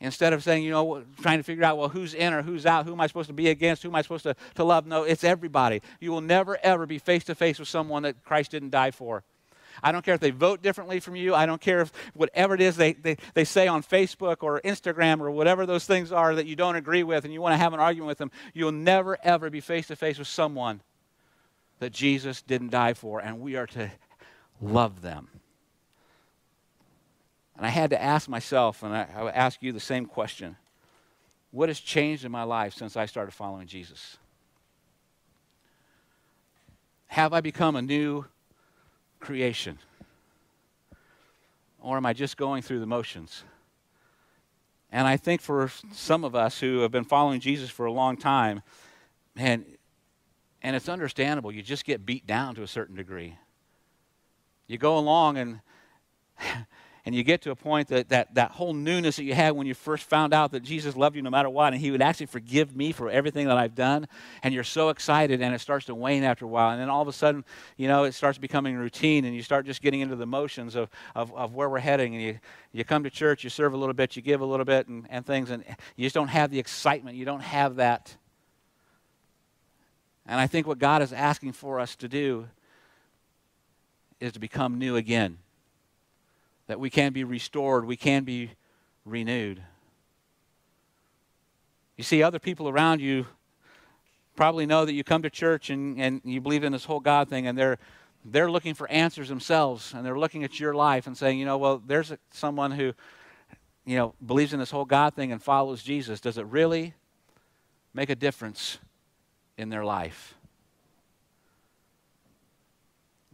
Instead 0.00 0.32
of 0.32 0.44
saying, 0.44 0.62
you 0.62 0.70
know, 0.70 1.02
trying 1.22 1.38
to 1.38 1.42
figure 1.42 1.64
out, 1.64 1.76
well, 1.76 1.88
who's 1.88 2.14
in 2.14 2.32
or 2.32 2.42
who's 2.42 2.66
out, 2.66 2.86
who 2.86 2.92
am 2.92 3.00
I 3.00 3.08
supposed 3.08 3.28
to 3.28 3.32
be 3.32 3.48
against, 3.48 3.82
who 3.82 3.88
am 3.88 3.96
I 3.96 4.02
supposed 4.02 4.24
to, 4.24 4.36
to 4.54 4.64
love? 4.64 4.86
No, 4.86 5.02
it's 5.02 5.24
everybody. 5.24 5.82
You 5.98 6.12
will 6.12 6.20
never, 6.20 6.58
ever 6.62 6.86
be 6.86 6.98
face 6.98 7.24
to 7.24 7.34
face 7.34 7.58
with 7.58 7.68
someone 7.68 8.04
that 8.04 8.24
Christ 8.24 8.52
didn't 8.52 8.70
die 8.70 8.92
for. 8.92 9.24
I 9.82 9.92
don't 9.92 10.04
care 10.04 10.14
if 10.14 10.20
they 10.20 10.30
vote 10.30 10.62
differently 10.62 11.00
from 11.00 11.16
you. 11.16 11.34
I 11.34 11.46
don't 11.46 11.60
care 11.60 11.80
if 11.80 11.92
whatever 12.14 12.54
it 12.54 12.60
is 12.60 12.76
they, 12.76 12.92
they, 12.94 13.16
they 13.34 13.44
say 13.44 13.66
on 13.66 13.82
Facebook 13.82 14.38
or 14.42 14.60
Instagram 14.62 15.20
or 15.20 15.30
whatever 15.30 15.66
those 15.66 15.86
things 15.86 16.12
are 16.12 16.34
that 16.34 16.46
you 16.46 16.56
don't 16.56 16.76
agree 16.76 17.02
with 17.02 17.24
and 17.24 17.32
you 17.32 17.40
want 17.40 17.52
to 17.52 17.58
have 17.58 17.74
an 17.74 17.80
argument 17.80 18.08
with 18.08 18.18
them. 18.18 18.30
You'll 18.54 18.72
never, 18.72 19.18
ever 19.22 19.50
be 19.50 19.60
face 19.60 19.86
to 19.88 19.96
face 19.96 20.18
with 20.18 20.28
someone 20.28 20.80
that 21.78 21.92
Jesus 21.92 22.42
didn't 22.42 22.70
die 22.70 22.94
for, 22.94 23.20
and 23.20 23.40
we 23.40 23.56
are 23.56 23.66
to 23.68 23.90
love 24.60 25.02
them. 25.02 25.28
And 27.56 27.66
I 27.66 27.70
had 27.70 27.90
to 27.90 28.00
ask 28.00 28.28
myself, 28.28 28.82
and 28.82 28.94
I, 28.94 29.08
I 29.16 29.22
would 29.24 29.34
ask 29.34 29.62
you 29.62 29.72
the 29.72 29.80
same 29.80 30.06
question 30.06 30.56
What 31.50 31.68
has 31.68 31.80
changed 31.80 32.24
in 32.24 32.32
my 32.32 32.44
life 32.44 32.74
since 32.74 32.96
I 32.96 33.06
started 33.06 33.32
following 33.32 33.66
Jesus? 33.66 34.16
Have 37.08 37.32
I 37.32 37.40
become 37.40 37.74
a 37.74 37.82
new 37.82 38.26
creation? 39.20 39.78
Or 41.80 41.96
am 41.96 42.06
I 42.06 42.12
just 42.12 42.36
going 42.36 42.62
through 42.62 42.80
the 42.80 42.86
motions? 42.86 43.44
And 44.90 45.06
I 45.06 45.16
think 45.16 45.40
for 45.40 45.70
some 45.92 46.24
of 46.24 46.34
us 46.34 46.60
who 46.60 46.80
have 46.80 46.90
been 46.90 47.04
following 47.04 47.40
Jesus 47.40 47.70
for 47.70 47.86
a 47.86 47.92
long 47.92 48.16
time, 48.16 48.62
man, 49.34 49.64
and 50.62 50.74
it's 50.74 50.88
understandable, 50.88 51.52
you 51.52 51.62
just 51.62 51.84
get 51.84 52.06
beat 52.06 52.26
down 52.26 52.54
to 52.54 52.62
a 52.62 52.66
certain 52.66 52.96
degree. 52.96 53.36
You 54.66 54.78
go 54.78 54.98
along 54.98 55.36
and 55.36 55.60
and 57.08 57.14
you 57.14 57.24
get 57.24 57.40
to 57.40 57.50
a 57.50 57.56
point 57.56 57.88
that, 57.88 58.10
that 58.10 58.34
that 58.34 58.50
whole 58.50 58.74
newness 58.74 59.16
that 59.16 59.24
you 59.24 59.32
had 59.32 59.52
when 59.52 59.66
you 59.66 59.72
first 59.72 60.04
found 60.04 60.34
out 60.34 60.52
that 60.52 60.62
Jesus 60.62 60.94
loved 60.94 61.16
you 61.16 61.22
no 61.22 61.30
matter 61.30 61.48
what, 61.48 61.72
and 61.72 61.80
He 61.80 61.90
would 61.90 62.02
actually 62.02 62.26
forgive 62.26 62.76
me 62.76 62.92
for 62.92 63.08
everything 63.08 63.46
that 63.46 63.56
I've 63.56 63.74
done, 63.74 64.06
and 64.42 64.52
you're 64.52 64.62
so 64.62 64.90
excited, 64.90 65.40
and 65.40 65.54
it 65.54 65.60
starts 65.62 65.86
to 65.86 65.94
wane 65.94 66.22
after 66.22 66.44
a 66.44 66.48
while, 66.48 66.68
and 66.68 66.78
then 66.78 66.90
all 66.90 67.00
of 67.00 67.08
a 67.08 67.12
sudden, 67.14 67.46
you 67.78 67.88
know, 67.88 68.04
it 68.04 68.12
starts 68.12 68.36
becoming 68.36 68.76
routine, 68.76 69.24
and 69.24 69.34
you 69.34 69.40
start 69.40 69.64
just 69.64 69.80
getting 69.80 70.00
into 70.00 70.16
the 70.16 70.26
motions 70.26 70.74
of, 70.74 70.90
of, 71.14 71.34
of 71.34 71.54
where 71.54 71.70
we're 71.70 71.78
heading, 71.78 72.14
and 72.14 72.22
you, 72.22 72.38
you 72.72 72.84
come 72.84 73.02
to 73.04 73.10
church, 73.10 73.42
you 73.42 73.48
serve 73.48 73.72
a 73.72 73.78
little 73.78 73.94
bit, 73.94 74.14
you 74.14 74.20
give 74.20 74.42
a 74.42 74.44
little 74.44 74.66
bit, 74.66 74.86
and, 74.88 75.06
and 75.08 75.24
things, 75.24 75.48
and 75.48 75.64
you 75.96 76.04
just 76.04 76.14
don't 76.14 76.28
have 76.28 76.50
the 76.50 76.58
excitement, 76.58 77.16
you 77.16 77.24
don't 77.24 77.40
have 77.40 77.76
that. 77.76 78.14
And 80.26 80.38
I 80.38 80.46
think 80.46 80.66
what 80.66 80.78
God 80.78 81.00
is 81.00 81.14
asking 81.14 81.52
for 81.52 81.80
us 81.80 81.96
to 81.96 82.06
do 82.06 82.48
is 84.20 84.32
to 84.32 84.38
become 84.38 84.78
new 84.78 84.96
again 84.96 85.38
that 86.68 86.78
we 86.78 86.90
can 86.90 87.12
be 87.12 87.24
restored, 87.24 87.84
we 87.84 87.96
can 87.96 88.22
be 88.22 88.52
renewed. 89.04 89.60
You 91.96 92.04
see, 92.04 92.22
other 92.22 92.38
people 92.38 92.68
around 92.68 93.00
you 93.00 93.26
probably 94.36 94.66
know 94.66 94.84
that 94.84 94.92
you 94.92 95.02
come 95.02 95.22
to 95.22 95.30
church 95.30 95.68
and, 95.70 96.00
and 96.00 96.20
you 96.24 96.40
believe 96.40 96.62
in 96.62 96.70
this 96.70 96.84
whole 96.84 97.00
God 97.00 97.28
thing, 97.28 97.48
and 97.48 97.58
they're 97.58 97.78
they're 98.24 98.50
looking 98.50 98.74
for 98.74 98.88
answers 98.90 99.28
themselves, 99.28 99.94
and 99.94 100.04
they're 100.04 100.18
looking 100.18 100.44
at 100.44 100.60
your 100.60 100.74
life 100.74 101.06
and 101.06 101.16
saying, 101.16 101.38
you 101.38 101.46
know, 101.46 101.56
well, 101.56 101.82
there's 101.86 102.10
a, 102.10 102.18
someone 102.30 102.72
who, 102.72 102.92
you 103.84 103.96
know, 103.96 104.14
believes 104.24 104.52
in 104.52 104.58
this 104.58 104.70
whole 104.70 104.84
God 104.84 105.14
thing 105.14 105.32
and 105.32 105.42
follows 105.42 105.82
Jesus, 105.82 106.20
does 106.20 106.36
it 106.36 106.46
really 106.46 106.94
make 107.94 108.10
a 108.10 108.16
difference 108.16 108.78
in 109.56 109.70
their 109.70 109.84
life? 109.84 110.34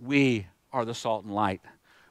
We 0.01 0.47
are 0.73 0.85
the 0.85 0.94
salt 0.94 1.25
and 1.25 1.35
light. 1.35 1.62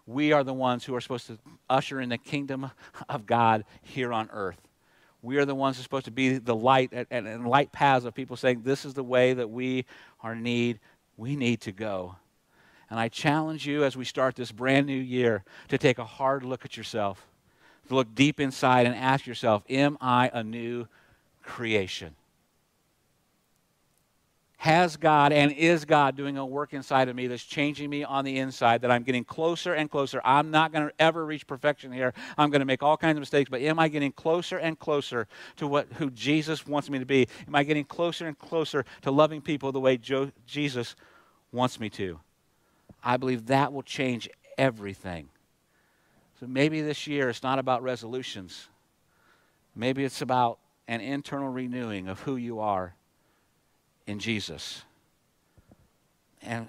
We 0.05 0.33
are 0.33 0.43
the 0.43 0.53
ones 0.53 0.83
who 0.83 0.95
are 0.95 1.01
supposed 1.01 1.27
to 1.27 1.37
usher 1.69 2.01
in 2.01 2.09
the 2.09 2.17
kingdom 2.17 2.71
of 3.09 3.25
God 3.25 3.65
here 3.81 4.11
on 4.11 4.29
earth. 4.31 4.59
We 5.21 5.37
are 5.37 5.45
the 5.45 5.55
ones 5.55 5.77
who 5.77 5.81
are 5.81 5.83
supposed 5.83 6.05
to 6.05 6.11
be 6.11 6.37
the 6.37 6.55
light 6.55 6.91
and, 7.09 7.47
light 7.47 7.71
paths 7.71 8.03
of 8.03 8.13
people 8.13 8.35
saying, 8.35 8.63
This 8.63 8.83
is 8.83 8.93
the 8.93 9.03
way 9.03 9.33
that 9.33 9.49
we 9.49 9.85
are 10.21 10.35
need, 10.35 10.79
we 11.15 11.37
need 11.37 11.61
to 11.61 11.71
go. 11.71 12.15
And 12.89 12.99
I 12.99 13.07
challenge 13.07 13.65
you 13.65 13.85
as 13.85 13.95
we 13.95 14.03
start 14.03 14.35
this 14.35 14.51
brand 14.51 14.85
new 14.85 14.99
year 14.99 15.43
to 15.69 15.77
take 15.77 15.97
a 15.97 16.05
hard 16.05 16.43
look 16.43 16.65
at 16.65 16.75
yourself, 16.75 17.25
to 17.87 17.95
look 17.95 18.13
deep 18.13 18.39
inside 18.39 18.85
and 18.85 18.93
ask 18.93 19.25
yourself, 19.25 19.63
Am 19.69 19.97
I 20.01 20.29
a 20.33 20.43
new 20.43 20.87
creation? 21.41 22.15
Has 24.63 24.95
God 24.95 25.33
and 25.33 25.51
is 25.51 25.83
God 25.83 26.15
doing 26.15 26.37
a 26.37 26.45
work 26.45 26.73
inside 26.73 27.09
of 27.09 27.17
me 27.17 27.27
that's 27.27 27.43
changing 27.43 27.89
me 27.89 28.05
on 28.05 28.23
the 28.23 28.37
inside, 28.37 28.79
that 28.83 28.91
I'm 28.91 29.03
getting 29.03 29.25
closer 29.25 29.73
and 29.73 29.91
closer. 29.91 30.21
I'm 30.23 30.51
not 30.51 30.71
going 30.71 30.87
to 30.87 30.93
ever 30.99 31.25
reach 31.25 31.45
perfection 31.45 31.91
here. 31.91 32.13
I'm 32.37 32.49
going 32.49 32.61
to 32.61 32.65
make 32.65 32.81
all 32.81 32.95
kinds 32.95 33.17
of 33.17 33.19
mistakes, 33.19 33.49
but 33.49 33.59
am 33.59 33.77
I 33.77 33.89
getting 33.89 34.13
closer 34.13 34.57
and 34.57 34.79
closer 34.79 35.27
to 35.57 35.67
what 35.67 35.87
who 35.95 36.09
Jesus 36.09 36.65
wants 36.65 36.89
me 36.89 36.97
to 36.97 37.05
be? 37.05 37.27
Am 37.45 37.55
I 37.55 37.63
getting 37.63 37.83
closer 37.83 38.25
and 38.25 38.39
closer 38.39 38.85
to 39.01 39.11
loving 39.11 39.41
people 39.41 39.73
the 39.73 39.81
way 39.81 39.97
jo- 39.97 40.31
Jesus 40.47 40.95
wants 41.51 41.77
me 41.77 41.89
to? 41.89 42.21
I 43.03 43.17
believe 43.17 43.47
that 43.47 43.73
will 43.73 43.83
change 43.83 44.29
everything. 44.57 45.27
So 46.39 46.47
maybe 46.47 46.79
this 46.79 47.05
year 47.05 47.27
it's 47.27 47.43
not 47.43 47.59
about 47.59 47.83
resolutions. 47.83 48.69
Maybe 49.75 50.05
it's 50.05 50.21
about 50.21 50.59
an 50.87 51.01
internal 51.01 51.49
renewing 51.49 52.07
of 52.07 52.21
who 52.21 52.37
you 52.37 52.61
are 52.61 52.95
in 54.07 54.19
Jesus. 54.19 54.83
And, 56.41 56.67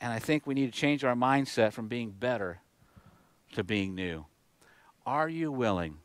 and 0.00 0.12
I 0.12 0.18
think 0.18 0.46
we 0.46 0.54
need 0.54 0.72
to 0.72 0.78
change 0.78 1.04
our 1.04 1.14
mindset 1.14 1.72
from 1.72 1.88
being 1.88 2.10
better 2.10 2.60
to 3.52 3.64
being 3.64 3.94
new. 3.94 4.26
Are 5.06 5.28
you 5.28 5.50
willing 5.50 5.98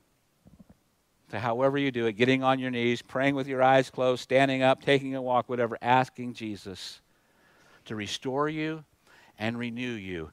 to, 1.30 1.40
however 1.40 1.78
you 1.78 1.92
do 1.92 2.06
it, 2.06 2.14
getting 2.14 2.44
on 2.44 2.60
your 2.60 2.72
knees, 2.72 3.02
praying 3.02 3.36
with 3.36 3.48
your 3.48 3.62
eyes 3.62 3.90
closed, 3.90 4.22
standing 4.22 4.62
up, 4.62 4.82
taking 4.82 5.16
a 5.16 5.22
walk, 5.22 5.50
whatever, 5.50 5.78
asking 5.82 6.34
Jesus 6.34 7.02
to 7.86 7.96
restore 7.96 8.48
you 8.48 8.84
and 9.38 9.58
renew 9.58 9.92
you 9.92 10.32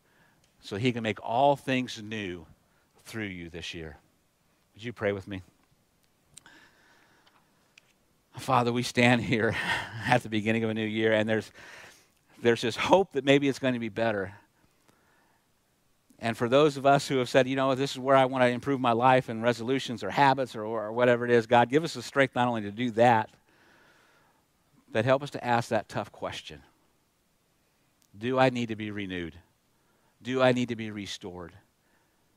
so 0.60 0.76
he 0.76 0.92
can 0.92 1.02
make 1.02 1.18
all 1.22 1.56
things 1.56 2.00
new 2.02 2.46
through 3.04 3.24
you 3.24 3.48
this 3.50 3.74
year? 3.74 3.96
Would 4.74 4.84
you 4.84 4.92
pray 4.92 5.12
with 5.12 5.26
me? 5.26 5.42
Father, 8.40 8.72
we 8.72 8.82
stand 8.82 9.20
here 9.22 9.54
at 10.06 10.22
the 10.22 10.28
beginning 10.28 10.64
of 10.64 10.70
a 10.70 10.74
new 10.74 10.86
year, 10.86 11.12
and 11.12 11.28
there's, 11.28 11.50
there's 12.42 12.62
this 12.62 12.76
hope 12.76 13.12
that 13.12 13.24
maybe 13.24 13.48
it's 13.48 13.58
going 13.58 13.74
to 13.74 13.80
be 13.80 13.88
better. 13.88 14.32
And 16.18 16.36
for 16.36 16.48
those 16.48 16.76
of 16.76 16.84
us 16.84 17.08
who 17.08 17.16
have 17.18 17.28
said, 17.28 17.48
you 17.48 17.56
know, 17.56 17.74
this 17.74 17.92
is 17.92 17.98
where 17.98 18.16
I 18.16 18.26
want 18.26 18.42
to 18.42 18.48
improve 18.48 18.80
my 18.80 18.92
life 18.92 19.28
and 19.28 19.42
resolutions 19.42 20.04
or 20.04 20.10
habits 20.10 20.54
or, 20.54 20.64
or 20.64 20.92
whatever 20.92 21.24
it 21.24 21.30
is, 21.30 21.46
God, 21.46 21.70
give 21.70 21.84
us 21.84 21.94
the 21.94 22.02
strength 22.02 22.34
not 22.34 22.48
only 22.48 22.62
to 22.62 22.70
do 22.70 22.90
that, 22.92 23.30
but 24.92 25.04
help 25.04 25.22
us 25.22 25.30
to 25.30 25.44
ask 25.44 25.70
that 25.70 25.88
tough 25.88 26.12
question 26.12 26.62
Do 28.18 28.38
I 28.38 28.50
need 28.50 28.68
to 28.68 28.76
be 28.76 28.90
renewed? 28.90 29.34
Do 30.22 30.42
I 30.42 30.52
need 30.52 30.68
to 30.68 30.76
be 30.76 30.90
restored? 30.90 31.52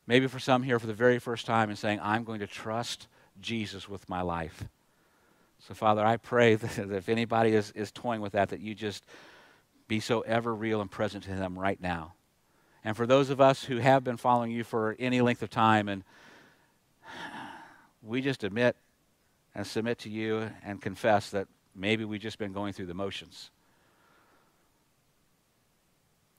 Maybe 0.08 0.28
for 0.28 0.40
some 0.40 0.64
here 0.64 0.80
for 0.80 0.88
the 0.88 0.94
very 0.94 1.20
first 1.20 1.46
time 1.46 1.70
and 1.70 1.78
saying, 1.78 2.00
I'm 2.02 2.24
going 2.24 2.40
to 2.40 2.48
trust 2.48 3.08
Jesus 3.42 3.90
with 3.90 4.08
my 4.08 4.22
life. 4.22 4.64
So, 5.68 5.74
Father, 5.74 6.06
I 6.06 6.18
pray 6.18 6.56
that 6.56 6.92
if 6.92 7.10
anybody 7.10 7.56
is, 7.56 7.72
is 7.72 7.92
toying 7.92 8.22
with 8.22 8.34
that, 8.34 8.50
that 8.50 8.60
you 8.60 8.76
just 8.76 9.04
be 9.88 10.00
so 10.00 10.22
ever 10.22 10.54
real 10.54 10.82
and 10.82 10.92
present 10.92 11.24
to 11.26 11.36
them 11.36 11.58
right 11.58 11.80
now. 11.82 12.14
And 12.84 12.98
for 12.98 13.08
those 13.08 13.30
of 13.30 13.40
us 13.40 13.64
who 13.64 13.78
have 13.78 14.04
been 14.04 14.18
following 14.18 14.52
you 14.52 14.64
for 14.66 14.96
any 15.00 15.22
length 15.22 15.42
of 15.42 15.50
time, 15.50 15.88
and 15.88 16.04
we 18.02 18.22
just 18.22 18.44
admit 18.44 18.76
and 19.56 19.66
submit 19.66 20.00
to 20.00 20.10
you 20.10 20.50
and 20.66 20.82
confess 20.82 21.30
that 21.30 21.48
maybe 21.74 22.04
we've 22.04 22.20
just 22.20 22.38
been 22.38 22.52
going 22.52 22.74
through 22.74 22.88
the 22.88 22.94
motions, 22.94 23.50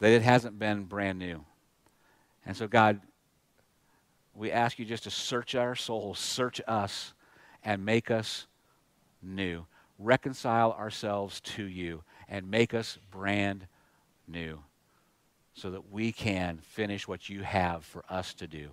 that 0.01 0.11
it 0.11 0.21
hasn't 0.21 0.59
been 0.59 0.85
brand 0.85 1.19
new. 1.19 1.45
And 2.45 2.55
so, 2.55 2.69
God, 2.69 3.01
we 4.35 4.51
ask 4.51 4.79
you 4.79 4.85
just 4.85 5.05
to 5.05 5.11
search 5.11 5.55
our 5.55 5.75
souls, 5.75 6.19
search 6.19 6.61
us, 6.67 7.15
and 7.63 7.87
make 7.87 8.11
us 8.11 8.47
new. 9.25 9.67
Reconcile 9.99 10.73
ourselves 10.73 11.41
to 11.41 11.65
you 11.65 12.03
and 12.29 12.51
make 12.51 12.75
us 12.75 12.99
brand 13.11 13.67
new 14.27 14.61
so 15.55 15.71
that 15.71 15.93
we 15.93 16.13
can 16.13 16.59
finish 16.59 17.07
what 17.07 17.29
you 17.29 17.43
have 17.43 17.85
for 17.85 18.05
us 18.11 18.35
to 18.35 18.47
do. 18.47 18.71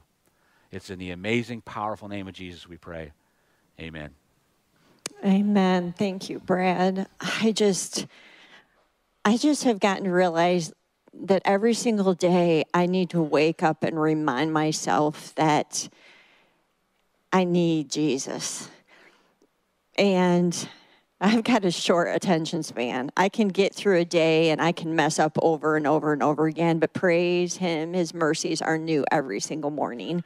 It's 0.72 0.90
in 0.90 1.00
the 1.00 1.12
amazing, 1.12 1.62
powerful 1.62 2.08
name 2.08 2.28
of 2.28 2.34
Jesus 2.34 2.68
we 2.68 2.78
pray. 2.78 3.12
Amen. 3.80 4.12
Amen. 5.24 5.94
Thank 5.96 6.30
you, 6.30 6.40
Brad. 6.40 7.08
I 7.20 7.52
just 7.52 8.08
I 9.24 9.38
just 9.38 9.66
have 9.66 9.80
gotten 9.80 10.06
to 10.06 10.12
realize 10.12 10.74
that 11.14 11.42
every 11.46 11.74
single 11.74 12.14
day 12.14 12.64
I 12.74 12.86
need 12.86 13.12
to 13.12 13.22
wake 13.22 13.62
up 13.62 13.84
and 13.84 14.02
remind 14.02 14.54
myself 14.54 15.36
that 15.36 15.90
I 17.32 17.44
need 17.44 17.92
Jesus. 17.92 18.70
And 19.98 20.68
I've 21.20 21.44
got 21.44 21.66
a 21.66 21.72
short 21.72 22.08
attention 22.16 22.64
span. 22.64 23.12
I 23.16 23.30
can 23.30 23.50
get 23.50 23.76
through 23.76 24.00
a 24.00 24.06
day 24.06 24.50
and 24.50 24.60
I 24.60 24.72
can 24.72 24.96
mess 24.96 25.20
up 25.20 25.38
over 25.42 25.76
and 25.76 25.86
over 25.86 26.14
and 26.14 26.24
over 26.24 26.48
again, 26.48 26.80
but 26.80 26.94
praise 26.94 27.58
Him, 27.58 27.94
His 27.94 28.14
mercies 28.14 28.62
are 28.62 28.78
new 28.78 29.06
every 29.12 29.40
single 29.40 29.70
morning. 29.70 30.24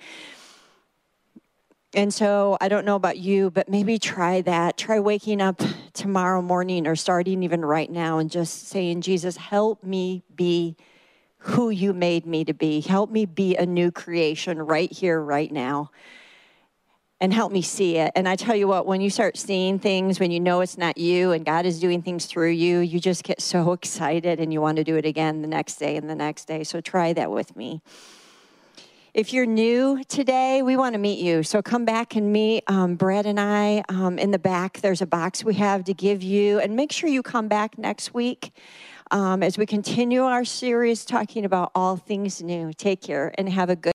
And 1.94 2.14
so 2.14 2.58
I 2.62 2.70
don't 2.70 2.86
know 2.86 2.96
about 2.96 3.18
you, 3.18 3.50
but 3.50 3.70
maybe 3.70 4.00
try 4.00 4.42
that. 4.42 4.78
Try 4.78 5.00
waking 5.00 5.42
up 5.42 5.62
tomorrow 5.94 6.42
morning 6.42 6.88
or 6.88 6.96
starting 6.96 7.44
even 7.44 7.64
right 7.64 7.90
now 7.90 8.18
and 8.18 8.30
just 8.30 8.68
saying, 8.68 9.02
Jesus, 9.02 9.38
help 9.38 9.84
me 9.84 10.24
be 10.34 10.76
who 11.40 11.70
you 11.70 11.94
made 11.94 12.26
me 12.26 12.44
to 12.46 12.54
be. 12.54 12.82
Help 12.82 13.12
me 13.12 13.26
be 13.26 13.56
a 13.56 13.66
new 13.66 13.92
creation 13.92 14.62
right 14.62 14.92
here, 14.92 15.22
right 15.22 15.52
now 15.52 15.92
and 17.22 17.34
help 17.34 17.52
me 17.52 17.62
see 17.62 17.98
it. 17.98 18.12
And 18.16 18.28
I 18.28 18.36
tell 18.36 18.56
you 18.56 18.68
what, 18.68 18.86
when 18.86 19.02
you 19.02 19.10
start 19.10 19.38
seeing 19.38 19.80
things, 19.80 20.20
when 20.20 20.32
you 20.32 20.40
know 20.40 20.62
it's 20.62 20.78
not 20.78 20.98
you 20.98 21.32
and 21.32 21.46
God 21.46 21.66
is 21.66 21.80
doing 21.80 22.02
things 22.02 22.26
through 22.26 22.52
you, 22.52 22.80
you 22.80 23.00
just 23.00 23.24
get 23.24 23.42
so 23.42 23.72
excited 23.74 24.40
and 24.40 24.52
you 24.52 24.62
want 24.62 24.78
to 24.78 24.84
do 24.84 24.96
it 24.98 25.06
again 25.06 25.42
the 25.42 25.48
next 25.48 25.76
day 25.76 25.96
and 25.96 26.10
the 26.10 26.16
next 26.16 26.46
day. 26.46 26.64
So 26.64 26.82
try 26.82 27.14
that 27.14 27.32
with 27.32 27.56
me. 27.56 27.82
If 29.14 29.32
you're 29.32 29.46
new 29.46 30.04
today, 30.10 30.62
we 30.62 30.76
want 30.76 30.92
to 30.92 31.00
meet 31.00 31.20
you. 31.20 31.42
So 31.42 31.62
come 31.62 31.86
back 31.86 32.18
and 32.18 32.34
meet 32.34 32.66
um, 32.68 32.96
Brad 32.96 33.26
and 33.26 33.40
I 33.40 33.82
um, 33.88 34.20
in 34.20 34.32
the 34.32 34.40
back. 34.40 34.82
There's 34.82 35.02
a 35.02 35.06
box 35.06 35.42
we 35.42 35.54
have 35.54 35.86
to 35.86 35.94
give 35.94 36.22
you. 36.22 36.60
And 36.60 36.76
make 36.76 36.92
sure 36.92 37.10
you 37.10 37.24
come 37.24 37.48
back 37.48 37.78
next 37.78 38.14
week 38.14 38.52
um, 39.12 39.42
as 39.42 39.58
we 39.58 39.66
continue 39.66 40.24
our 40.24 40.44
series 40.44 41.06
talking 41.06 41.46
about 41.46 41.72
all 41.74 41.96
things 41.96 42.44
new. 42.44 42.74
Take 42.74 43.02
care 43.02 43.34
and 43.38 43.48
have 43.48 43.70
a 43.70 43.78
good 43.78 43.94